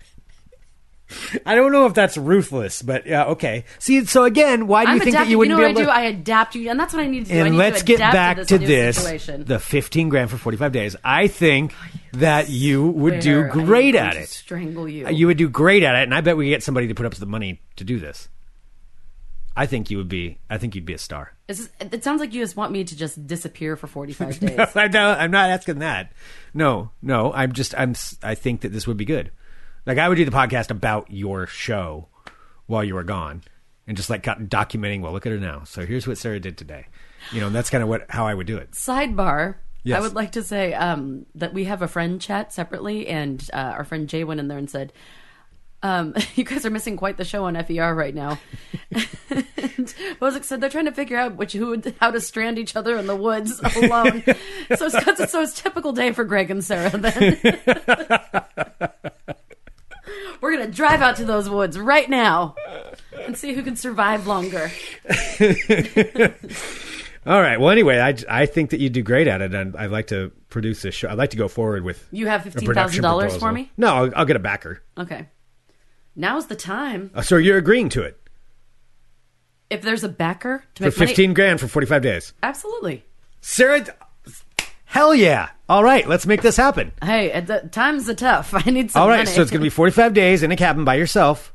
[1.46, 3.66] I don't know if that's ruthless, but yeah, okay.
[3.80, 5.28] See, so again, why do I'm you think adapting.
[5.28, 6.12] that you wouldn't know be what able I to?
[6.12, 6.16] do?
[6.16, 7.40] I adapt you, and that's what I need to do.
[7.40, 9.46] I and let's to get back to to this, this, situation.
[9.46, 10.96] the 15 grand for 45 days.
[11.04, 14.30] I think oh, that you would do I great at it.
[14.30, 15.08] Strangle you.
[15.10, 17.14] You would do great at it, and I bet we get somebody to put up
[17.16, 18.30] the money to do this.
[19.56, 20.40] I think you would be.
[20.50, 21.34] I think you'd be a star.
[21.48, 24.60] Is this- it sounds like you just want me to just disappear for 45 days.
[24.76, 26.12] I'm not, I'm not asking that.
[26.54, 27.32] No, no.
[27.34, 27.76] I'm just.
[27.78, 27.94] I'm.
[28.24, 29.32] I think that this would be good.
[29.86, 32.08] Like I would do the podcast about your show
[32.68, 33.44] while you were gone,
[33.88, 35.02] and just like documenting.
[35.02, 35.64] Well, look at her now.
[35.66, 36.88] So here's what Sarah did today.
[37.32, 38.72] You know, and that's kind of what how I would do it.
[38.72, 39.56] Sidebar.
[39.86, 39.98] Yes.
[39.98, 43.58] I would like to say um, that we have a friend chat separately, and uh,
[43.58, 44.94] our friend Jay went in there and said,
[45.82, 48.40] um, "You guys are missing quite the show on FER right now."
[48.92, 49.88] and
[50.22, 52.96] Bozic said they're trying to figure out which who would, how to strand each other
[52.98, 54.24] in the woods alone.
[54.76, 56.90] so it's so it's typical day for Greg and Sarah.
[56.90, 57.38] Then
[60.44, 62.54] we're gonna drive out to those woods right now
[63.22, 64.70] and see who can survive longer.
[67.26, 67.58] All right.
[67.58, 70.34] Well, anyway, I, I think that you do great at it, and I'd like to
[70.50, 71.08] produce this show.
[71.08, 73.72] I'd like to go forward with You have fifteen thousand dollars for me.
[73.78, 74.84] No, I'll, I'll get a backer.
[74.98, 75.28] Okay.
[76.14, 77.10] Now's the time.
[77.16, 78.20] Uh, so you're agreeing to it
[79.70, 82.34] If there's a backer to for make money, 15 grand for 45 days.
[82.44, 83.06] absolutely.
[83.40, 83.86] Sarah,
[84.86, 85.50] hell yeah.
[85.74, 86.92] All right, let's make this happen.
[87.04, 88.54] Hey, the, times are tough.
[88.68, 89.32] I need some All right, money.
[89.32, 91.52] so it's going to be 45 days in a cabin by yourself.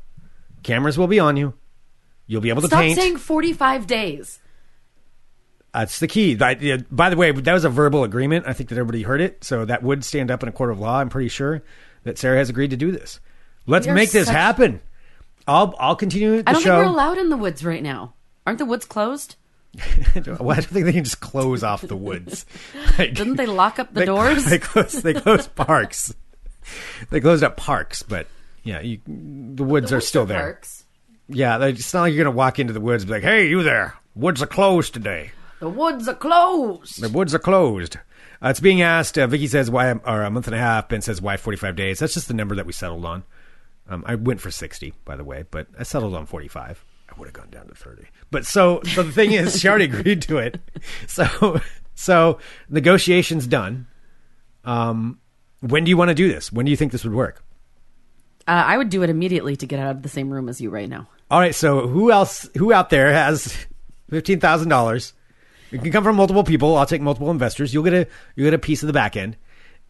[0.61, 1.53] Cameras will be on you.
[2.27, 2.99] You'll be able to Stop paint.
[2.99, 4.39] saying 45 days.
[5.73, 6.33] That's the key.
[6.59, 8.43] Yeah, by the way, that was a verbal agreement.
[8.45, 10.79] I think that everybody heard it, so that would stand up in a court of
[10.81, 10.99] law.
[10.99, 11.63] I'm pretty sure
[12.03, 13.21] that Sarah has agreed to do this.
[13.67, 14.81] Let's You're make this such- happen.
[15.47, 16.75] I'll I'll continue the I don't show.
[16.75, 18.15] think we're allowed in the woods right now.
[18.45, 19.37] Aren't the woods closed?
[20.39, 22.45] Well, I don't think they can just close off the woods.
[22.97, 24.45] Like, Didn't they lock up the they, doors?
[24.49, 25.03] They closed.
[25.03, 26.13] They closed parks.
[27.11, 28.27] They closed up parks, but
[28.63, 30.39] yeah, you, the woods The are still there.
[30.39, 30.85] parks.
[31.29, 33.63] Yeah, it's not like you're gonna walk into the woods and be like, "Hey, you
[33.63, 33.95] there?
[34.15, 35.31] Woods are closed today.
[35.59, 37.01] The woods are closed.
[37.01, 37.97] The woods are closed."
[38.43, 39.17] Uh, it's being asked.
[39.17, 40.89] Uh, Vicky says why, or a month and a half.
[40.89, 41.99] Ben says why 45 days.
[41.99, 43.23] That's just the number that we settled on.
[43.87, 46.83] Um, I went for 60, by the way, but I settled on 45.
[47.09, 48.03] I would have gone down to 30.
[48.31, 50.59] But so, so the thing is, she already agreed to it.
[51.07, 51.59] So,
[51.95, 53.87] so negotiations done.
[54.63, 55.19] Um,
[55.61, 56.51] when do you want to do this?
[56.51, 57.43] When do you think this would work?
[58.47, 60.69] Uh, I would do it immediately to get out of the same room as you
[60.69, 61.07] right now.
[61.29, 62.49] All right, so who else?
[62.57, 63.55] Who out there has
[64.09, 65.13] fifteen thousand dollars?
[65.71, 66.75] It can come from multiple people.
[66.75, 67.73] I'll take multiple investors.
[67.73, 69.37] You'll get a you'll get a piece of the back end,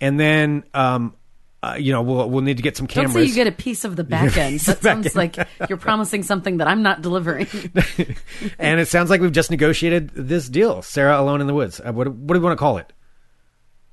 [0.01, 1.15] and then um,
[1.61, 3.13] uh, you know we'll we'll need to get some cameras.
[3.13, 4.59] Don't say you get a piece of the back end.
[4.61, 5.15] That Back sounds end.
[5.15, 7.47] like you're promising something that I'm not delivering.
[8.59, 10.81] and it sounds like we've just negotiated this deal.
[10.81, 11.81] Sarah alone in the woods.
[11.83, 12.93] Uh, what, what do you want to call it?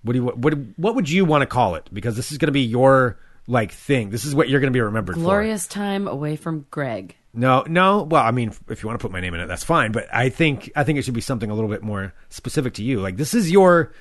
[0.02, 1.88] What do you what what would you want to call it?
[1.92, 4.10] Because this is going to be your like thing.
[4.10, 5.22] This is what you're going to be remembered for.
[5.22, 7.16] Glorious time away from Greg.
[7.34, 8.02] No, no.
[8.02, 9.92] Well, I mean, if you want to put my name in it, that's fine.
[9.92, 12.84] But I think I think it should be something a little bit more specific to
[12.84, 13.00] you.
[13.00, 13.92] Like this is your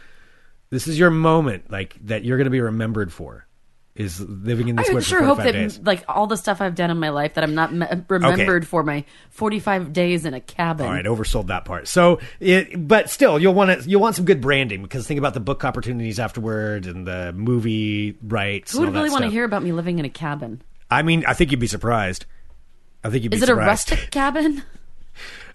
[0.70, 3.46] this is your moment, like that you're going to be remembered for,
[3.96, 5.80] is living in this I sure hope that days.
[5.80, 8.84] like all the stuff I've done in my life that I'm not me- remembered for
[8.84, 10.86] my 45 days in a cabin.
[10.86, 11.88] All right, oversold that part.
[11.88, 15.34] So, it, but still, you'll want to you'll want some good branding because think about
[15.34, 18.74] the book opportunities afterward and the movie rights.
[18.74, 20.62] Who would really want to hear about me living in a cabin?
[20.92, 22.26] I mean, I think you'd be surprised.
[23.04, 23.50] I think you'd be surprised.
[23.90, 24.62] Is it a rustic cabin?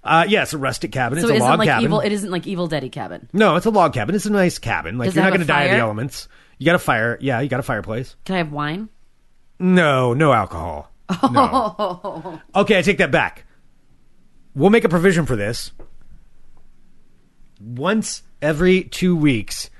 [0.02, 1.18] Uh, yeah, it's a rustic cabin.
[1.20, 1.84] So it's it a isn't log like cabin.
[1.84, 2.00] evil.
[2.00, 3.28] It isn't like Evil Daddy cabin.
[3.34, 4.14] no, it's a log cabin.
[4.14, 4.96] It's a nice cabin.
[4.96, 6.26] Like Does you're not going to die of the elements.
[6.60, 7.16] You got a fire.
[7.22, 8.16] Yeah, you got a fireplace.
[8.26, 8.90] Can I have wine?
[9.58, 10.92] No, no alcohol.
[11.30, 12.38] No.
[12.54, 13.46] okay, I take that back.
[14.54, 15.72] We'll make a provision for this.
[17.58, 19.70] Once every two weeks,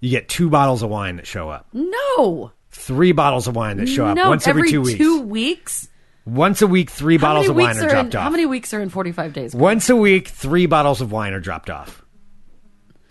[0.00, 1.68] you get two bottles of wine that show up.
[1.72, 2.50] No.
[2.70, 4.30] Three bottles of wine that show up no.
[4.30, 4.98] once every, two weeks.
[4.98, 5.88] Two weeks.
[6.26, 8.24] Once a week, three How bottles many of wine weeks are are dropped in, off.
[8.24, 9.54] How many weeks are in 45 days?
[9.54, 12.03] Once a week, three bottles of wine are dropped off.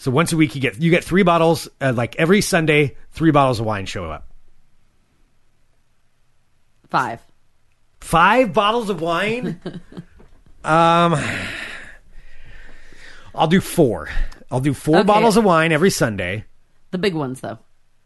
[0.04, 1.70] So once a week, you get you get three bottles.
[1.80, 4.28] Uh, like every Sunday, three bottles of wine show up.
[6.90, 7.22] Five.
[8.02, 9.62] Five bottles of wine.
[10.66, 11.16] um,
[13.34, 14.10] I'll do four.
[14.52, 15.08] I'll do four Okay.
[15.08, 16.44] bottles of wine every Sunday.
[16.92, 17.60] The big ones, though.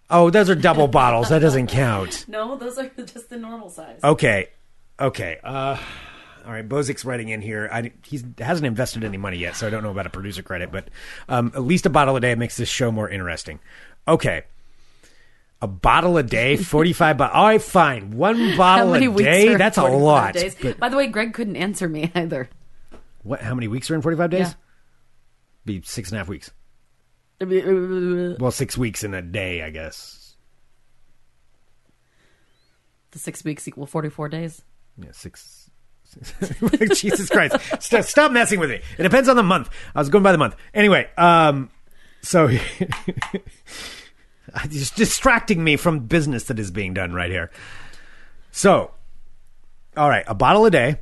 [0.07, 1.29] Oh, those are double bottles.
[1.29, 2.25] That doesn't count.
[2.29, 4.01] No, those are just the normal size.
[4.03, 4.49] Okay,
[4.99, 5.39] okay.
[5.43, 5.79] Uh,
[6.47, 6.67] all right.
[6.67, 7.69] Bozik's writing in here.
[7.71, 10.71] I, he hasn't invested any money yet, so I don't know about a producer credit.
[10.71, 10.87] But
[11.27, 13.59] um, at least a bottle a day makes this show more interesting.
[14.07, 14.43] Okay.
[15.61, 17.17] A bottle a day, forty-five.
[17.17, 18.11] Bo- all right, fine.
[18.11, 20.37] One bottle a day that's a lot.
[20.61, 22.49] But By the way, Greg couldn't answer me either.
[23.23, 23.41] what?
[23.41, 24.47] How many weeks are in forty-five days?
[24.47, 24.53] Yeah.
[25.65, 26.51] Be six and a half weeks.
[27.39, 30.35] Well, six weeks in a day, I guess.
[33.11, 34.61] The six weeks equal 44 days.
[34.97, 35.66] Yeah, six.
[36.95, 37.55] Jesus Christ!
[37.81, 38.81] Stop, stop messing with me.
[38.97, 39.69] It depends on the month.
[39.95, 40.55] I was going by the month.
[40.73, 41.69] Anyway, um,
[42.21, 42.47] so
[44.69, 47.51] just distracting me from business that is being done right here.
[48.51, 48.91] So,
[49.95, 50.99] all right, a bottle a day,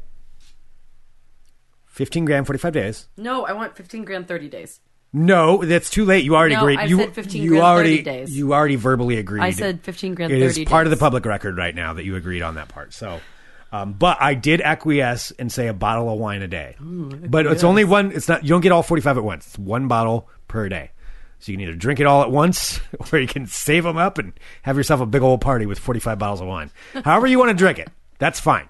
[1.85, 3.07] fifteen gram, forty-five days.
[3.17, 4.79] No, I want 15 gram, 30 days.
[5.13, 6.25] No, that's too late.
[6.25, 6.79] You already No, agreed.
[6.79, 8.37] I you said 15 you grand, 30 already days.
[8.37, 9.43] you already verbally agreed.
[9.43, 12.03] I said 15 grand It 30 is part of the public record right now that
[12.03, 12.93] you agreed on that part.
[12.93, 13.21] So,
[13.71, 16.75] um, but I did acquiesce and say a bottle of wine a day.
[16.79, 18.11] but it's only one.
[18.11, 18.43] It's not.
[18.43, 19.47] You don't get all forty-five at once.
[19.47, 20.91] It's one bottle per day.
[21.39, 22.79] So you can either drink it all at once,
[23.11, 26.17] or you can save them up and have yourself a big old party with forty-five
[26.17, 26.71] bottles of wine.
[27.03, 28.69] However you want to drink it, that's fine.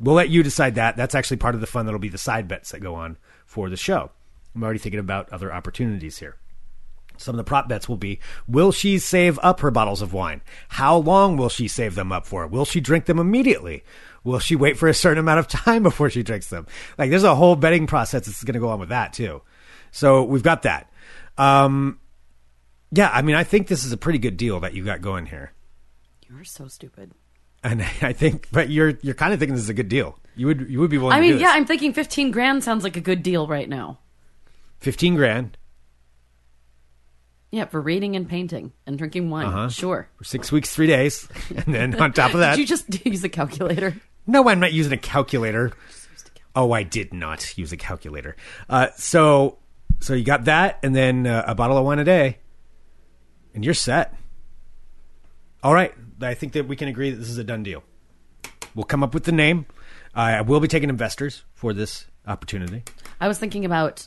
[0.00, 0.96] We'll let you decide that.
[0.96, 1.86] That's actually part of the fun.
[1.86, 4.10] That'll be the side bets that go on for the show.
[4.54, 6.36] I'm already thinking about other opportunities here.
[7.16, 8.18] Some of the prop bets will be
[8.48, 10.42] Will she save up her bottles of wine?
[10.70, 12.46] How long will she save them up for?
[12.46, 13.84] Will she drink them immediately?
[14.24, 16.66] Will she wait for a certain amount of time before she drinks them?
[16.98, 19.42] Like, there's a whole betting process that's going to go on with that, too.
[19.90, 20.90] So we've got that.
[21.38, 21.98] Um,
[22.92, 25.26] yeah, I mean, I think this is a pretty good deal that you got going
[25.26, 25.52] here.
[26.28, 27.12] You're so stupid.
[27.64, 30.18] And I think, but you're you're kind of thinking this is a good deal.
[30.34, 32.64] You would you would be willing I to do mean, yeah, I'm thinking 15 grand
[32.64, 33.98] sounds like a good deal right now.
[34.80, 35.56] fifteen grand
[37.50, 39.46] Yeah, for reading and painting and drinking wine.
[39.46, 39.68] Uh-huh.
[39.68, 40.08] Sure.
[40.16, 43.22] for six weeks, three days, and then on top of that, Did you just use
[43.24, 43.94] a calculator?
[44.26, 45.72] No, I'm not using a calculator.
[46.54, 48.36] Oh, I did not use a calculator.
[48.68, 49.58] Uh, so,
[50.00, 52.38] so you got that, and then uh, a bottle of wine a day,
[53.54, 54.14] and you're set.
[55.62, 57.82] All right, I think that we can agree that this is a done deal.
[58.74, 59.66] We'll come up with the name.
[60.14, 62.82] I will be taking investors for this opportunity.
[63.20, 64.06] I was thinking about,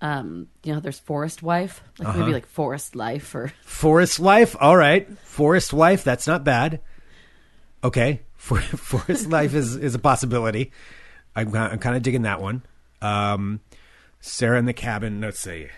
[0.00, 2.18] um, you know, there's Forest Wife, like Uh-huh.
[2.20, 4.54] maybe like Forest Life or Forest Life.
[4.60, 6.04] All right, Forest Life.
[6.04, 6.80] That's not bad.
[7.82, 8.20] Okay,
[8.76, 10.72] For, his Life is is a possibility.
[11.36, 12.62] I'm, I'm kind of digging that one.
[13.02, 13.60] Um,
[14.20, 15.20] Sarah in the cabin.
[15.20, 15.68] Let's see,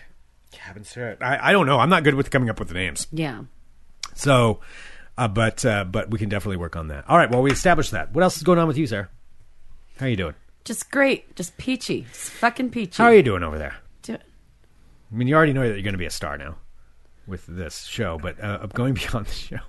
[0.51, 1.17] cabin Sarah.
[1.21, 1.79] I, I don't know.
[1.79, 3.07] I'm not good with coming up with the names.
[3.11, 3.43] yeah.
[4.15, 4.59] So,
[5.17, 7.03] uh, but uh, but we can definitely work on that.
[7.09, 7.29] All right.
[7.29, 8.13] Well, we established that.
[8.13, 9.09] What else is going on with you, Sarah?
[9.99, 10.35] How are you doing?
[10.65, 11.35] Just great.
[11.35, 12.01] Just peachy.
[12.11, 12.95] Just fucking peachy.
[13.01, 13.75] How are you doing over there?
[14.03, 16.55] Do- I mean, you already know that you're going to be a star now.
[17.27, 19.59] with this show, but uh, going beyond the show.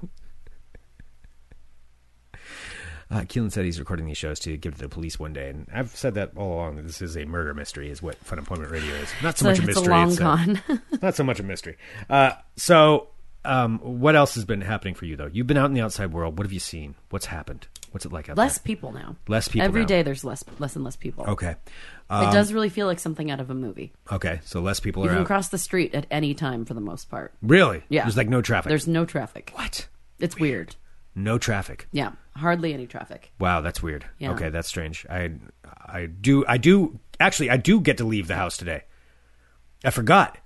[3.14, 5.68] Uh, Keelan said he's recording these shows to give to the police one day, and
[5.72, 6.76] I've said that all along.
[6.76, 9.08] That this is a murder mystery, is what Fun Employment Radio is.
[9.22, 9.92] Not so a- much a it's a mystery.
[9.94, 10.62] long it's, con.
[11.02, 11.76] not so much a mystery.
[12.10, 13.08] Uh, so,
[13.44, 15.28] um, what else has been happening for you though?
[15.32, 16.36] You've been out in the outside world.
[16.38, 16.96] What have you seen?
[17.10, 17.68] What's happened?
[17.92, 18.64] What's it like out less there?
[18.64, 19.14] people now.
[19.28, 19.86] Less people Every now.
[19.86, 21.24] day there's less less and less people.
[21.28, 21.50] Okay,
[22.10, 23.92] it does really feel like something out of a movie.
[24.10, 24.40] okay.
[24.44, 25.26] So less people You are You can out.
[25.28, 27.32] cross the street at any time for the most part.
[27.42, 27.84] really?
[27.88, 28.02] Yeah.
[28.02, 28.68] There's like no traffic.
[28.70, 29.52] There's no traffic.
[29.54, 29.86] what?
[30.18, 30.74] It's weird.
[31.14, 31.86] No traffic.
[31.92, 33.32] Yeah, hardly any traffic.
[33.38, 34.04] Wow, that's weird.
[34.18, 34.32] Yeah.
[34.32, 35.06] Okay, that's strange.
[35.08, 35.32] I
[35.86, 38.82] I do I do actually I do get to leave the house today.
[39.84, 40.38] I forgot.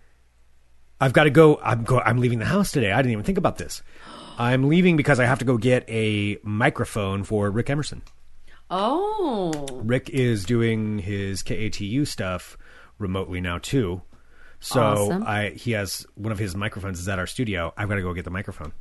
[1.00, 2.92] I've got to go I'm go I'm leaving the house today.
[2.92, 3.82] I didn't even think about this.
[4.38, 8.02] I'm leaving because I have to go get a microphone for Rick Emerson.
[8.70, 12.58] Oh, Rick is doing his KATU stuff
[12.98, 14.02] remotely now too.
[14.60, 15.24] So Awesome.
[15.26, 17.72] I he has one of his microphones is at our studio.
[17.76, 18.72] I've got to go get the microphone.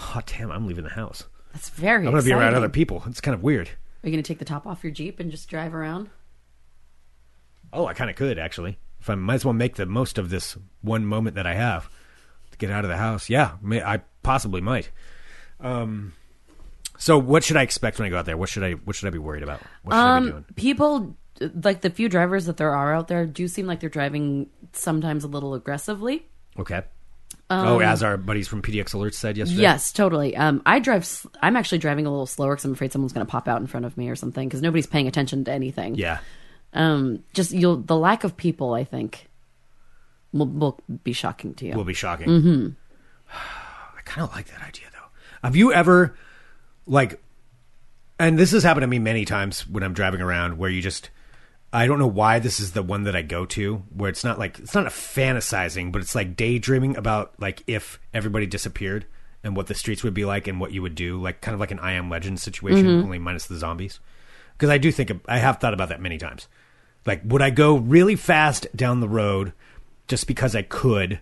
[0.00, 1.24] Oh damn, I'm leaving the house.
[1.52, 2.06] that's very.
[2.06, 2.56] I'm going to be around exciting.
[2.56, 3.02] other people.
[3.06, 3.68] It's kind of weird.
[3.68, 6.08] Are you going to take the top off your Jeep and just drive around?
[7.72, 8.78] Oh, I kind of could actually.
[9.00, 11.88] If I might as well make the most of this one moment that I have
[12.50, 13.28] to get out of the house.
[13.28, 14.90] Yeah, may, I possibly might.
[15.60, 16.14] Um,
[16.96, 18.36] so what should I expect when I go out there?
[18.36, 19.60] What should I what should I be worried about?
[19.82, 20.36] What should I be doing?
[20.36, 21.16] Um, people
[21.62, 25.24] like the few drivers that there are out there do seem like they're driving sometimes
[25.24, 26.26] a little aggressively.
[26.58, 26.82] Okay.
[27.50, 29.58] Oh, as our buddies from PDX Alerts said yesterday.
[29.58, 30.36] um, Yes, totally.
[30.36, 31.26] Um, I drive.
[31.40, 33.66] I'm actually driving a little slower because I'm afraid someone's going to pop out in
[33.66, 35.94] front of me or something because nobody's paying attention to anything.
[35.94, 36.18] Yeah.
[36.74, 38.74] Um, just you'll the lack of people.
[38.74, 39.28] I think
[40.32, 41.74] will will be shocking to you.
[41.74, 42.28] will be shocking.
[42.28, 42.68] Mm-hmm.
[43.32, 45.08] I kind of like that idea, though.
[45.42, 46.16] Have you ever,
[46.86, 47.20] like,
[48.18, 51.10] and this has happened to me many times when I'm driving around, where you just,
[51.72, 54.38] I don't know why this is the one that I go to, where it's not
[54.38, 59.04] like it's not a fantasizing, but it's like daydreaming about like if everybody disappeared
[59.44, 61.60] and what the streets would be like and what you would do, like kind of
[61.60, 63.04] like an I Am Legend situation, mm-hmm.
[63.04, 64.00] only minus the zombies.
[64.56, 66.48] Because I do think I have thought about that many times.
[67.06, 69.52] Like, would I go really fast down the road
[70.08, 71.20] just because I could,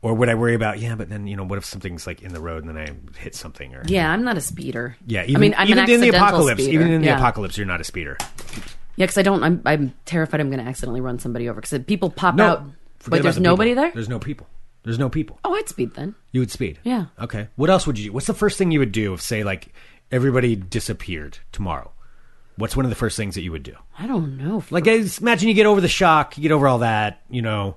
[0.00, 0.94] or would I worry about yeah?
[0.94, 3.34] But then you know, what if something's like in the road and then I hit
[3.34, 4.96] something or yeah, I'm not a speeder.
[5.06, 5.24] yeah?
[5.24, 6.80] Even, I mean, I'm even in the apocalypse, speeder.
[6.80, 7.16] even in the Yeah.
[7.18, 8.16] apocalypse, you're not a speeder.
[8.96, 9.42] Yeah, because I don't.
[9.42, 12.58] I'm I'm terrified I'm going to accidentally run somebody over because people pop No, out.
[12.98, 13.50] forget about there's the people.
[13.52, 13.90] nobody there.
[13.92, 14.46] There's no people.
[14.84, 15.38] There's no people.
[15.44, 16.14] Oh, I'd speed then.
[16.32, 16.78] You would speed.
[16.82, 17.06] Yeah.
[17.20, 17.48] Okay.
[17.56, 18.12] What else would you do?
[18.12, 19.72] What's the first thing you would do if, say, like
[20.10, 21.92] everybody disappeared tomorrow?
[22.56, 23.74] What's one of the first things that you would do?
[23.98, 24.62] I don't know.
[24.70, 27.76] Like, imagine you get over the shock, you get over all that, you know,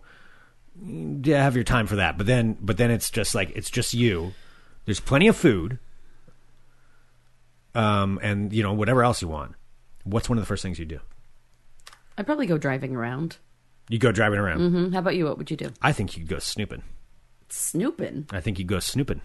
[0.83, 2.17] yeah, have your time for that.
[2.17, 4.33] But then, but then it's just like it's just you.
[4.85, 5.79] There's plenty of food,
[7.73, 9.53] um, and you know whatever else you want.
[10.05, 10.99] What's one of the first things you do?
[12.17, 13.37] I'd probably go driving around.
[13.89, 14.59] You go driving around.
[14.59, 14.93] Mm-hmm.
[14.93, 15.25] How about you?
[15.25, 15.71] What would you do?
[15.81, 16.83] I think you'd go snooping.
[17.49, 18.27] Snooping.
[18.31, 19.21] I think you'd go snooping.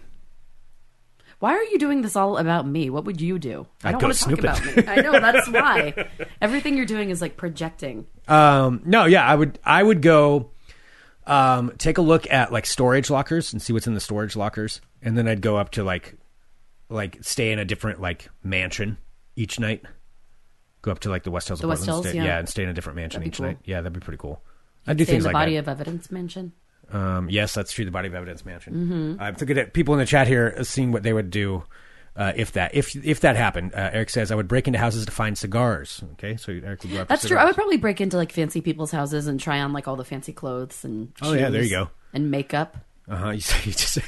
[1.39, 2.91] Why are you doing this all about me?
[2.91, 3.65] What would you do?
[3.83, 4.83] I I'd don't want to talk about me.
[4.87, 6.09] I know that's why.
[6.39, 8.05] Everything you're doing is like projecting.
[8.27, 9.57] Um, no, yeah, I would.
[9.63, 10.51] I would go
[11.25, 14.81] um, take a look at like storage lockers and see what's in the storage lockers,
[15.01, 16.15] and then I'd go up to like
[16.89, 18.99] like stay in a different like mansion
[19.35, 19.83] each night.
[20.81, 22.39] Go up to like the West Hills The West apartments, Hills, stay- yeah.
[22.39, 23.57] and stay in a different mansion That'd each night.
[23.65, 24.41] Yeah, that'd be pretty cool.
[24.87, 25.59] I do Stay in things the like body that.
[25.59, 26.53] of evidence mansion.
[26.91, 27.85] Um, yes, that's true.
[27.85, 29.17] The body of evidence mansion.
[29.19, 31.63] I'm looking at people in the chat here, uh, seeing what they would do
[32.17, 33.73] uh, if that if if that happened.
[33.75, 36.03] Uh, Eric says I would break into houses to find cigars.
[36.13, 37.37] Okay, so Eric would go after That's true.
[37.37, 40.03] I would probably break into like fancy people's houses and try on like all the
[40.03, 41.89] fancy clothes and Oh, yeah, there you shoes go.
[42.13, 42.75] and makeup.
[43.07, 43.29] Uh huh.
[43.29, 43.99] You say you just.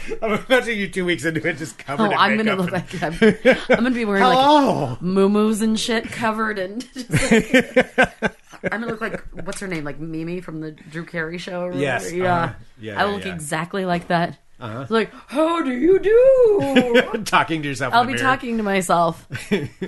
[0.22, 2.12] I'm imagining you two weeks into it, just covered.
[2.12, 5.78] Oh, I'm gonna look and- like I'm, I'm gonna be wearing like Oh, moo and
[5.78, 8.34] shit covered and like,
[8.72, 11.62] I'm gonna look like what's her name like Mimi from the Drew Carey show.
[11.62, 12.22] Or Yes, whatever.
[12.22, 12.42] yeah.
[12.44, 12.54] uh-huh.
[12.80, 13.34] Yeah, I yeah, look yeah.
[13.34, 14.38] exactly like that.
[14.60, 14.86] Uh-huh.
[14.88, 17.22] Like, how do you do?
[17.24, 17.94] talking to yourself.
[17.94, 18.24] I'll be mirror.
[18.24, 19.26] talking to myself.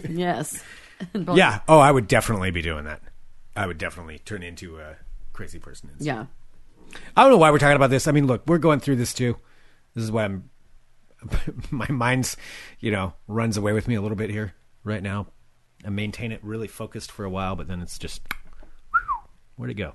[0.09, 0.62] yes.
[1.33, 1.61] Yeah.
[1.66, 3.01] Oh, I would definitely be doing that.
[3.57, 4.96] I would definitely turn into a
[5.33, 5.90] crazy person.
[5.99, 6.27] Yeah.
[7.16, 8.07] I don't know why we're talking about this.
[8.07, 9.37] I mean, look, we're going through this too.
[9.94, 10.50] This is why I'm.
[11.70, 12.37] My mind's,
[12.79, 15.26] you know, runs away with me a little bit here right now.
[15.85, 18.22] I maintain it really focused for a while, but then it's just
[19.57, 19.94] where'd it go?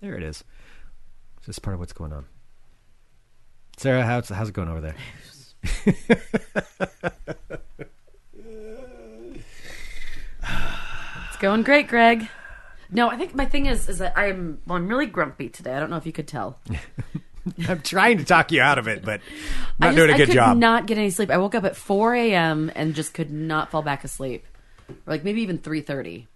[0.00, 0.44] There it is.
[1.38, 2.26] It's just part of what's going on.
[3.78, 4.94] Sarah, how's how's it going over there?
[11.36, 12.30] It's going great, Greg.
[12.90, 15.74] No, I think my thing is is that I'm well, I'm really grumpy today.
[15.74, 16.60] I don't know if you could tell.
[17.68, 19.20] I'm trying to talk you out of it, but
[19.80, 20.56] I'm not just, doing a I good could job.
[20.56, 21.30] not get any sleep.
[21.30, 22.70] I woke up at 4 a.m.
[22.74, 24.44] and just could not fall back asleep,
[24.88, 26.26] or like maybe even 3:30,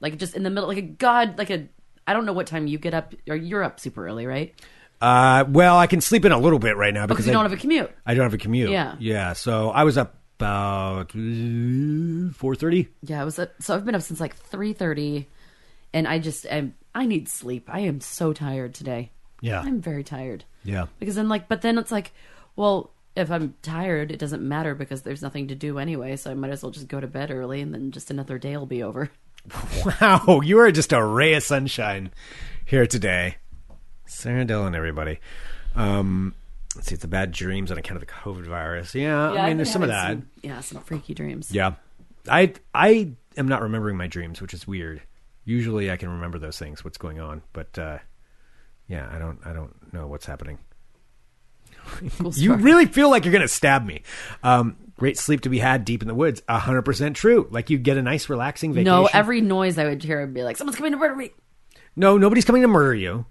[0.00, 1.68] like just in the middle, like a god, like a.
[2.06, 4.54] I don't know what time you get up, or you're up super early, right?
[5.00, 7.34] Uh, well, I can sleep in a little bit right now because Because you I,
[7.34, 7.90] don't have a commute.
[8.04, 8.70] I don't have a commute.
[8.70, 8.96] Yeah.
[8.98, 9.32] yeah.
[9.32, 11.12] So I was up about
[12.34, 12.88] four thirty.
[13.02, 15.28] Yeah, I was up, so I've been up since like three thirty,
[15.92, 16.74] and I just am.
[16.94, 17.68] I need sleep.
[17.72, 19.10] I am so tired today.
[19.40, 20.86] Yeah, I'm very tired yeah.
[20.98, 22.12] because then like, but then it's like,
[22.56, 26.16] well, if I'm tired, it doesn't matter because there's nothing to do anyway.
[26.16, 28.56] So I might as well just go to bed early, and then just another day
[28.56, 29.10] will be over.
[29.86, 32.10] Wow, you are just a ray of sunshine
[32.66, 33.36] here today,
[34.04, 35.18] Sarah Dillon, everybody.
[35.74, 36.34] Um,
[36.76, 38.94] let's see, it's the bad dreams on account of the COVID virus.
[38.94, 40.18] Yeah, I mean, there's some of that.
[40.42, 41.50] yeah, some freaky dreams.
[41.50, 41.74] Yeah,
[42.28, 45.00] I I am not remembering my dreams, which is weird.
[45.44, 47.98] Usually, I can remember those things, what's going on, but uh,
[48.90, 50.58] yeah, I don't I don't know what's happening.
[52.18, 54.02] Cool You really feel like you're going to stab me.
[54.42, 56.42] Um, great sleep to be had deep in the woods.
[56.48, 57.48] hundred percent true.
[57.50, 58.84] Like you get a nice relaxing vacation.
[58.92, 61.30] no, every noise I would hear would be like, someone's coming to murder me.
[61.96, 63.26] No, nobody's coming to murder you.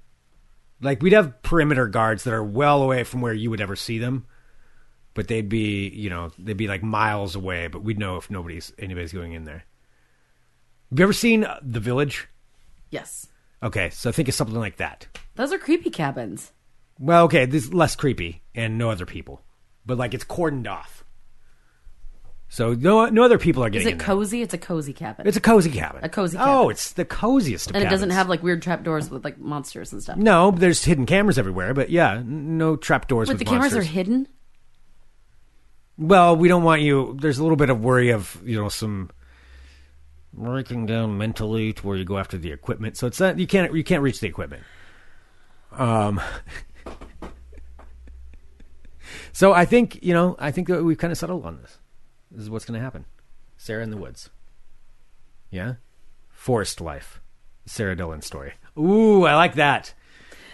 [0.82, 4.00] Like we'd have perimeter guards that are well away from where you would ever see
[4.00, 4.26] them,
[5.14, 7.68] but they'd be, you know, they'd be like miles away.
[7.68, 9.66] But we'd know if nobody's anybody's going in there.
[10.90, 12.28] Have you ever seen uh, The Village?
[12.90, 13.28] Yes,
[13.62, 15.08] Okay, so think of something like that.
[15.36, 16.52] those are creepy cabins.
[16.98, 19.42] Well, okay, this is less creepy and no other people,
[19.86, 21.04] but like it's cordoned off.
[22.52, 23.82] So no, no other people are getting.
[23.82, 24.16] Is getting it in there.
[24.16, 24.42] cozy?
[24.42, 25.28] It's a cozy cabin.
[25.28, 26.04] It's a cozy cabin.
[26.04, 26.72] A cozy Oh, cabin.
[26.72, 28.18] it's the coziest of and it doesn't cabins.
[28.18, 30.18] have like weird trapdoors with like monsters and stuff.
[30.18, 33.86] No, there's hidden cameras everywhere, but yeah, n- no trapdoors But with the cameras monsters.
[33.86, 34.28] are hidden.
[35.98, 37.18] Well, we don't want you.
[37.22, 39.12] There's a little bit of worry of you know some
[40.34, 42.98] breaking down mentally to where you go after the equipment.
[42.98, 44.64] So it's not you can't you can't reach the equipment.
[45.72, 46.22] Um.
[49.32, 51.78] so I think you know I think that we've kind of settled on this.
[52.32, 53.06] This is what's going to happen.
[53.58, 54.30] Sarah in the woods.
[55.52, 55.76] Yeah,
[56.30, 57.22] forest life.
[57.66, 58.54] Sarah Dillon story.
[58.78, 59.94] Ooh, I like that.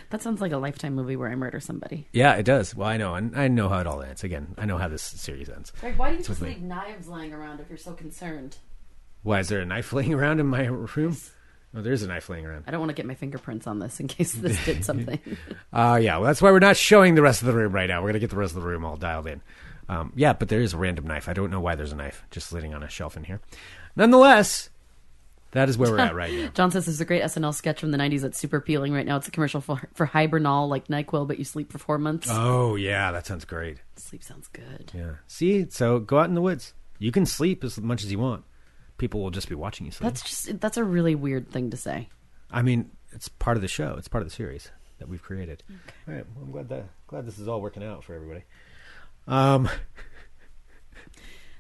[0.10, 2.08] That sounds like a lifetime movie where I murder somebody.
[2.14, 2.76] Yeah, it does.
[2.76, 4.24] Well, I know, and I know how it all ends.
[4.24, 5.74] Again, I know how this series ends.
[5.80, 8.58] Greg, why do you It's just leave knives lying around if you're so concerned?
[9.26, 11.18] Why is there a knife laying around in my room?
[11.76, 12.66] Oh, there's a knife laying around.
[12.68, 15.20] I don't want to get my fingerprints on this in case this did something.
[15.74, 18.04] Uh, yeah, well, that's why we're not showing the rest of the room right now.
[18.04, 19.42] We're gonna get the rest of the room all dialed in.
[19.90, 21.28] Um, yeah, but there is a random knife.
[21.28, 23.42] I don't know why there's a knife just sitting on a shelf in here.
[23.96, 24.70] Nonetheless,
[25.54, 26.50] that is where we're at right now.
[26.54, 29.18] John says there's a great SNL sketch from the 90s that's super appealing right now.
[29.18, 32.28] It's a commercial for, for Hibernal, like NyQuil, but you sleep for four months.
[32.30, 33.80] Oh yeah, that sounds great.
[33.96, 34.92] Sleep sounds good.
[34.94, 35.14] Yeah.
[35.26, 36.74] See, so go out in the woods.
[37.00, 38.44] You can sleep as much as you want.
[38.98, 40.06] People will just be watching you sleep.
[40.10, 42.10] That's just, that's a really weird thing to say.
[42.52, 43.96] I mean, it's part of the show.
[43.98, 45.64] It's part of the series that we've created.
[46.08, 46.26] All right.
[46.36, 48.44] Well, I'm glad that glad this is all working out for everybody.
[49.28, 49.68] Um.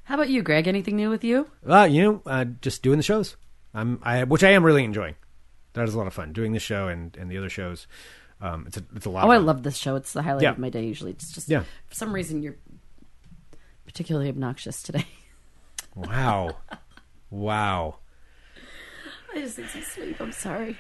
[0.04, 0.67] How about you, Greg?
[0.67, 1.50] Anything new with you?
[1.67, 3.36] Uh, you know, uh, just doing the shows.
[3.74, 5.15] I'm, I, which I am really enjoying.
[5.74, 7.88] That is a lot of fun doing the show and, and the other shows.
[8.39, 9.24] Um, it's a, it's a lot.
[9.26, 9.95] Oh, of I love this show.
[9.95, 10.52] It's the highlight Yeah.
[10.52, 11.10] of my day usually.
[11.12, 11.63] It's just, Yeah.
[11.88, 12.56] for some reason, you're
[13.86, 15.06] particularly obnoxious today.
[15.95, 16.58] Wow,
[17.30, 17.98] wow.
[19.34, 20.22] I just need some sleep.
[20.22, 20.78] I'm sorry.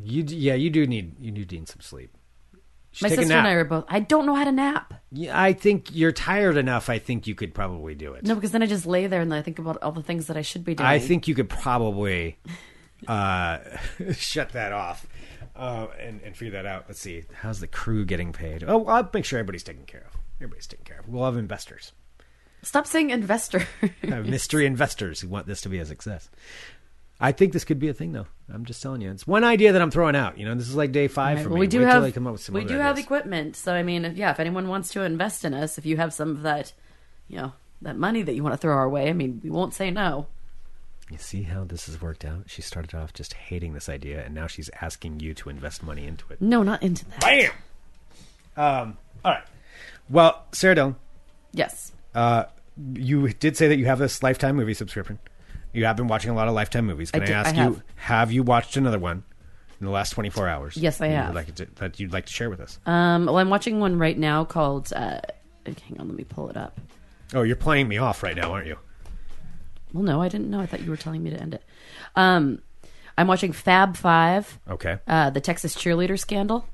[0.00, 2.14] You, d- yeah, you do need you do need some sleep.
[2.92, 3.60] Should My take a sister and I nap.
[3.60, 3.84] are both.
[3.88, 4.94] I don't know how to nap.
[5.12, 6.88] Yeah, I think you're tired enough.
[6.88, 8.24] I think you could probably do it.
[8.24, 10.36] No, because then I just lay there and I think about all the things that
[10.36, 10.86] I should be doing.
[10.86, 12.38] I think you could probably
[13.06, 13.58] uh,
[14.12, 15.06] shut that off
[15.54, 16.84] uh, and, and figure that out.
[16.88, 17.24] Let's see.
[17.32, 18.64] How's the crew getting paid?
[18.66, 20.16] Oh, I'll make sure everybody's taken care of.
[20.36, 21.08] Everybody's taken care of.
[21.08, 21.92] We'll have investors.
[22.62, 23.66] Stop saying investor.
[24.02, 26.28] mystery investors who want this to be a success.
[27.20, 28.26] I think this could be a thing, though.
[28.52, 29.10] I'm just telling you.
[29.10, 30.38] It's one idea that I'm throwing out.
[30.38, 31.60] You know, this is like day five Right, for well, me.
[31.60, 34.04] we do Wait have come up with some we do have equipment, so I mean,
[34.04, 36.72] if, yeah, if anyone wants to invest in us, if you have some of that,
[37.26, 39.74] you know, that money that you want to throw our way, I mean, we won't
[39.74, 40.28] say no.
[41.10, 42.44] You see how this has worked out?
[42.46, 46.06] She started off just hating this idea, and now she's asking you to invest money
[46.06, 46.40] into it.
[46.40, 47.20] No, not into that.
[47.20, 47.50] Bam!
[48.56, 49.44] Um, all right.
[50.10, 50.96] Well, Sarah Dillon,
[51.52, 52.44] Yes, uh,
[52.94, 55.18] you did say that you have this Lifetime movie subscription.
[55.72, 57.10] You have been watching a lot of Lifetime movies.
[57.10, 57.82] Can I I, did- ask I you, have.
[57.96, 59.22] have you watched another one
[59.80, 60.76] in the last 24 hours?
[60.76, 61.26] Yes, I that you have.
[61.28, 62.78] would like to, that you'd like to share with us?
[62.86, 64.92] um, well, I'm watching one right now called.
[64.92, 65.20] Uh,
[65.66, 66.80] hang on, let me pull it up.
[67.34, 68.76] Oh, you're playing me off right now, aren't you?
[69.92, 70.60] Well, no, I didn't know.
[70.60, 71.62] I thought you were telling me to end it.
[72.16, 72.60] Um,
[73.18, 74.98] I'm watching Fab Five, Okay.
[75.06, 76.66] uh, the Texas cheerleader scandal.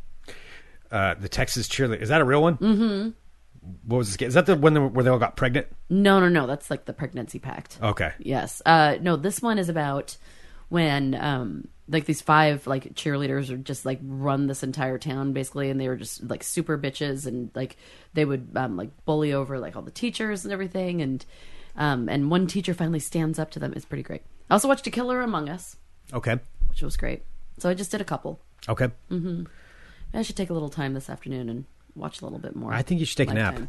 [0.91, 2.01] Uh, the Texas cheerleader.
[2.01, 2.57] Is that a real one?
[2.59, 3.11] Mm-hmm.
[3.87, 4.17] What was this?
[4.17, 4.29] game?
[4.29, 5.67] Is that the one where they all got pregnant?
[5.89, 7.79] No, no, no, that's like the pregnancy pact.
[7.83, 8.13] Okay.
[8.19, 8.61] Yes.
[8.67, 10.17] Uh, no, this one is about
[10.69, 15.71] when um, like these five like cheerleaders are just like run this entire town basically,
[15.71, 17.77] and they were just like super bitches, and like
[18.15, 21.25] they would um, like bully over like all the teachers and everything, and
[21.77, 23.73] um, and one teacher finally stands up to them.
[23.77, 24.23] It's pretty great.
[24.51, 25.77] I also watched A Killer Among Us,
[26.13, 26.39] Okay.
[26.69, 27.23] which was great.
[27.59, 28.41] So I just did a couple.
[28.69, 28.89] Okay.
[29.11, 29.45] Mm-hmm.
[30.13, 32.73] I should take a little time this afternoon and watch a little bit more.
[32.73, 33.59] I think you should take a nap.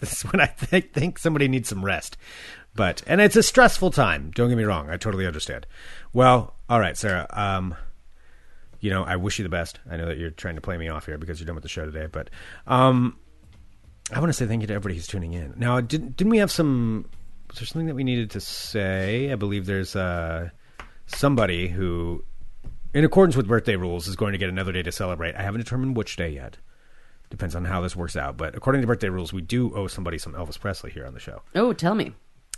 [0.00, 2.16] This is when I think, think somebody needs some rest.
[2.74, 4.32] But and it's a stressful time.
[4.34, 4.90] Don't get me wrong.
[4.90, 5.66] I totally understand.
[6.12, 7.26] Well, all right, Sarah.
[7.30, 7.76] Um,
[8.80, 9.78] you know, I wish you the best.
[9.90, 11.68] I know that you're trying to play me off here because you're done with the
[11.68, 12.30] show today, but
[12.66, 13.16] um,
[14.12, 15.54] I want to say thank you to everybody who's tuning in.
[15.56, 17.08] Now, didn't didn't we have some?
[17.48, 19.32] Was there something that we needed to say?
[19.32, 20.50] I believe there's uh,
[21.06, 22.24] somebody who,
[22.92, 25.34] in accordance with birthday rules, is going to get another day to celebrate.
[25.34, 26.58] I haven't determined which day yet.
[27.30, 28.36] Depends on how this works out.
[28.36, 31.20] But according to birthday rules, we do owe somebody some Elvis Presley here on the
[31.20, 31.42] show.
[31.54, 32.12] Oh, tell me.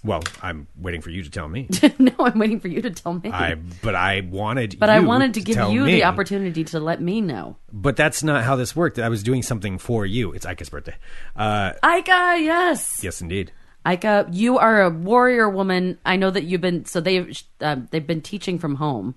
[0.04, 1.68] Well, I'm waiting for you to tell me.
[1.98, 3.30] no, I'm waiting for you to tell me.
[3.30, 5.92] I but I wanted but I wanted to give tell you me.
[5.92, 7.56] the opportunity to let me know.
[7.72, 8.98] But that's not how this worked.
[8.98, 10.32] I was doing something for you.
[10.32, 10.94] It's Ika's birthday.
[11.34, 13.00] Uh, Ika, yes.
[13.02, 13.50] yes, indeed.
[13.86, 15.98] Ika, you are a warrior woman.
[16.04, 19.16] I know that you've been so they've uh, they've been teaching from home.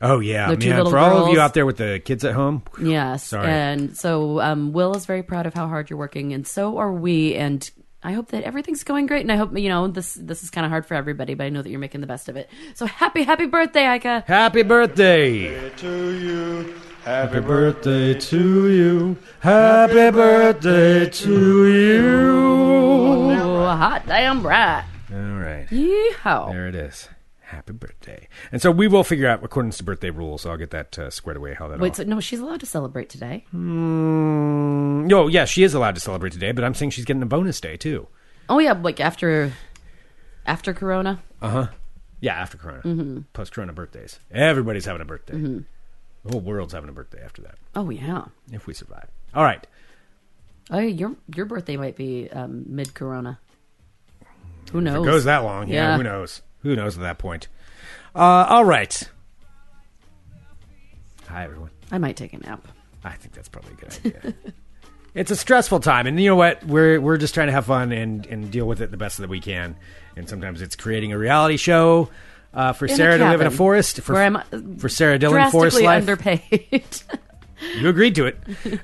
[0.00, 0.76] Oh yeah, The two man!
[0.78, 3.46] little For all of you out there with the kids at home, Yes, Sorry.
[3.48, 6.92] and so um, Will is very proud of how hard you're working, and so are
[6.92, 7.34] we.
[7.36, 7.70] And
[8.02, 9.20] I hope that everything's going great.
[9.20, 10.14] And I hope you know this.
[10.14, 12.28] This is kind of hard for everybody, but I know that you're making the best
[12.28, 12.50] of it.
[12.74, 14.24] So happy, happy birthday, Ika!
[14.26, 15.70] happy birthday!
[15.76, 16.74] to you.
[17.04, 19.16] Happy birthday to you.
[19.40, 23.32] Happy birthday to you.
[23.40, 24.84] Oh, hot damn right!
[25.12, 26.50] All right, Yeehaw!
[26.52, 27.08] there it is.
[27.52, 28.28] Happy birthday!
[28.50, 30.40] And so we will figure out according to birthday rules.
[30.42, 31.52] So I'll get that uh, squared away.
[31.52, 33.44] How that all Wait, so no, she's allowed to celebrate today.
[33.54, 37.26] Mm, no, yeah, she is allowed to celebrate today, but I'm saying she's getting a
[37.26, 38.06] bonus day too.
[38.48, 39.52] Oh yeah, like after
[40.46, 41.22] after Corona.
[41.42, 41.66] Uh huh.
[42.20, 43.18] Yeah, after Corona, Mm-hmm.
[43.32, 45.34] post Corona birthdays, everybody's having a birthday.
[45.36, 45.64] The
[46.30, 48.26] whole world's having a birthday after that, Oh yeah.
[48.52, 49.08] if we survive.
[49.34, 49.66] All right,
[50.70, 53.38] Oh, your your birthday might be um, mid Corona.
[54.70, 55.02] Who if knows?
[55.06, 55.96] it goes that long, yeah, Yeah.
[55.96, 56.40] who knows?
[56.62, 57.48] Who knows at that point?
[58.14, 59.08] Uh, all right.
[61.28, 61.70] Hi, everyone.
[61.90, 62.66] I might take a nap.
[63.04, 64.34] I think that's probably a good idea.
[65.14, 66.64] it's a stressful time, and you know what?
[66.64, 69.28] We're we're just trying to have fun and and deal with it the best that
[69.28, 69.76] we can.
[70.16, 72.10] And sometimes it's creating a reality show
[72.54, 74.42] uh, for In Sarah to live in a forest for where I'm uh,
[74.78, 76.02] for Sarah Dillon forest life.
[76.02, 76.86] underpaid.
[77.78, 78.36] You agreed to it,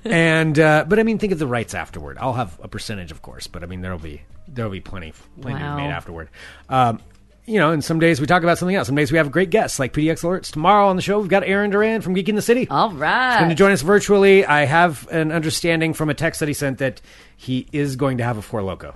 [0.05, 2.17] and uh, but I mean, think of the rights afterward.
[2.17, 5.59] I'll have a percentage, of course, but I mean, there'll be there'll be plenty plenty
[5.61, 5.79] Wow.
[5.79, 6.29] made afterward.
[6.69, 7.01] Um,
[7.49, 8.89] you know, and some days we talk about something else.
[8.89, 10.53] Some days we have a great guest like PDX Alerts.
[10.53, 12.69] Tomorrow on the show, we've got Aaron Duran from Geek in the City.
[12.69, 12.91] All
[13.39, 14.45] going to join us virtually.
[14.45, 17.01] I have an understanding from a text that he sent that
[17.37, 18.95] he is going to have a four loco,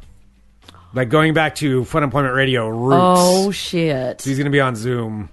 [0.92, 3.00] like going back to Fun Employment Radio roots.
[3.00, 4.20] Oh shit.
[4.20, 5.30] he's going to be on Zoom.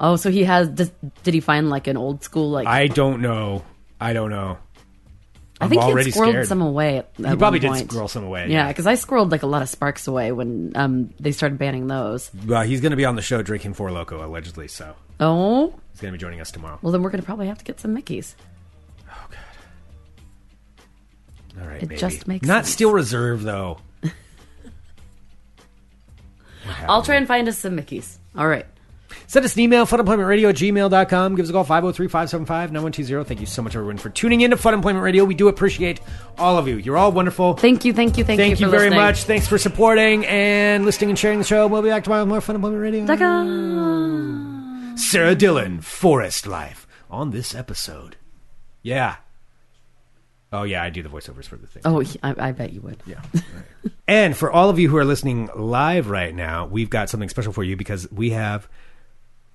[0.00, 0.68] Oh, so he has.
[0.68, 0.90] Did,
[1.24, 2.66] he find like an old school like?
[2.66, 3.64] I don't know.
[4.00, 4.56] I don't know.
[5.62, 6.46] I'm think already he squirred scared.
[6.48, 6.98] some away.
[6.98, 7.90] At, He probably did point.
[7.90, 8.48] squirrel some away.
[8.50, 11.86] Yeah, because I squirreled like a lot of sparks away when um they started banning
[11.86, 12.30] those.
[12.46, 14.68] Well, he's going to be on the show drinking Four Loco, allegedly.
[14.68, 16.78] So Oh, he's going to be joining us tomorrow.
[16.82, 18.34] well then we're gonna probably have to get some Mickey's.
[19.08, 19.38] Oh god.
[21.62, 22.00] All right, It maybe.
[22.00, 22.74] just makes not sense.
[22.74, 23.78] Steel Reserve though.
[26.88, 28.18] I'll try and find us some Mickey's.
[28.36, 28.66] All right.
[29.26, 31.36] Send us an email, funemploymentradio at gmail.com.
[31.36, 33.26] Give us a call, 503-575-9120.
[33.26, 35.24] Thank you so much, everyone, for tuning in to Fun Employment Radio.
[35.24, 36.00] We do appreciate
[36.38, 36.76] all of you.
[36.76, 37.54] You're all wonderful.
[37.54, 39.00] Thank you, thank you, thank, Thank you, for very listening.
[39.00, 39.24] much.
[39.24, 41.66] Thanks for supporting and listening and sharing the show.
[41.66, 43.06] We'll be back tomorrow with more Fun Employment Radio.
[43.06, 44.96] Taka.
[44.96, 48.16] Sarah Dillon, Forest Life, on this episode.
[48.82, 49.16] Yeah.
[50.52, 51.82] Oh, yeah, I do the voiceovers for the thing.
[51.86, 53.02] Oh, I, I bet you would.
[53.06, 53.22] Yeah.
[54.08, 57.54] and for all of you who are listening live right now, we've got something special
[57.54, 58.68] for you because we have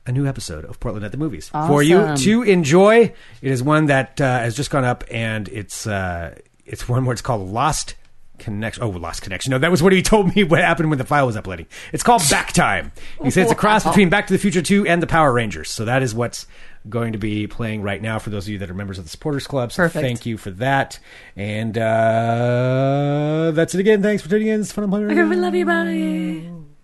[0.08, 3.14] a new episode of Portland at the Movies for you to enjoy.
[3.42, 6.36] It is one that uh, has just gone up, and it's uh,
[6.66, 7.96] it's one where it's called Lost
[8.40, 8.84] Connection.
[8.84, 9.52] Oh, Lost Connection.
[9.52, 11.68] No, that was what he told me what happened when the file was uploading.
[11.92, 12.92] It's called Back Time.
[13.22, 15.70] He said it's a cross between Back to the Future 2 and the Power Rangers.
[15.70, 16.48] So that is what's
[16.88, 19.10] going to be playing right now for those of you that are members of the
[19.10, 19.74] Supporters Club.
[19.74, 20.04] So Perfect.
[20.04, 21.00] thank you for that.
[21.36, 24.02] And uh, that's it again.
[24.02, 24.62] Thanks for tuning in.
[24.62, 24.94] It's Fun.
[24.94, 25.66] I love you.
[25.66, 26.77] Bye.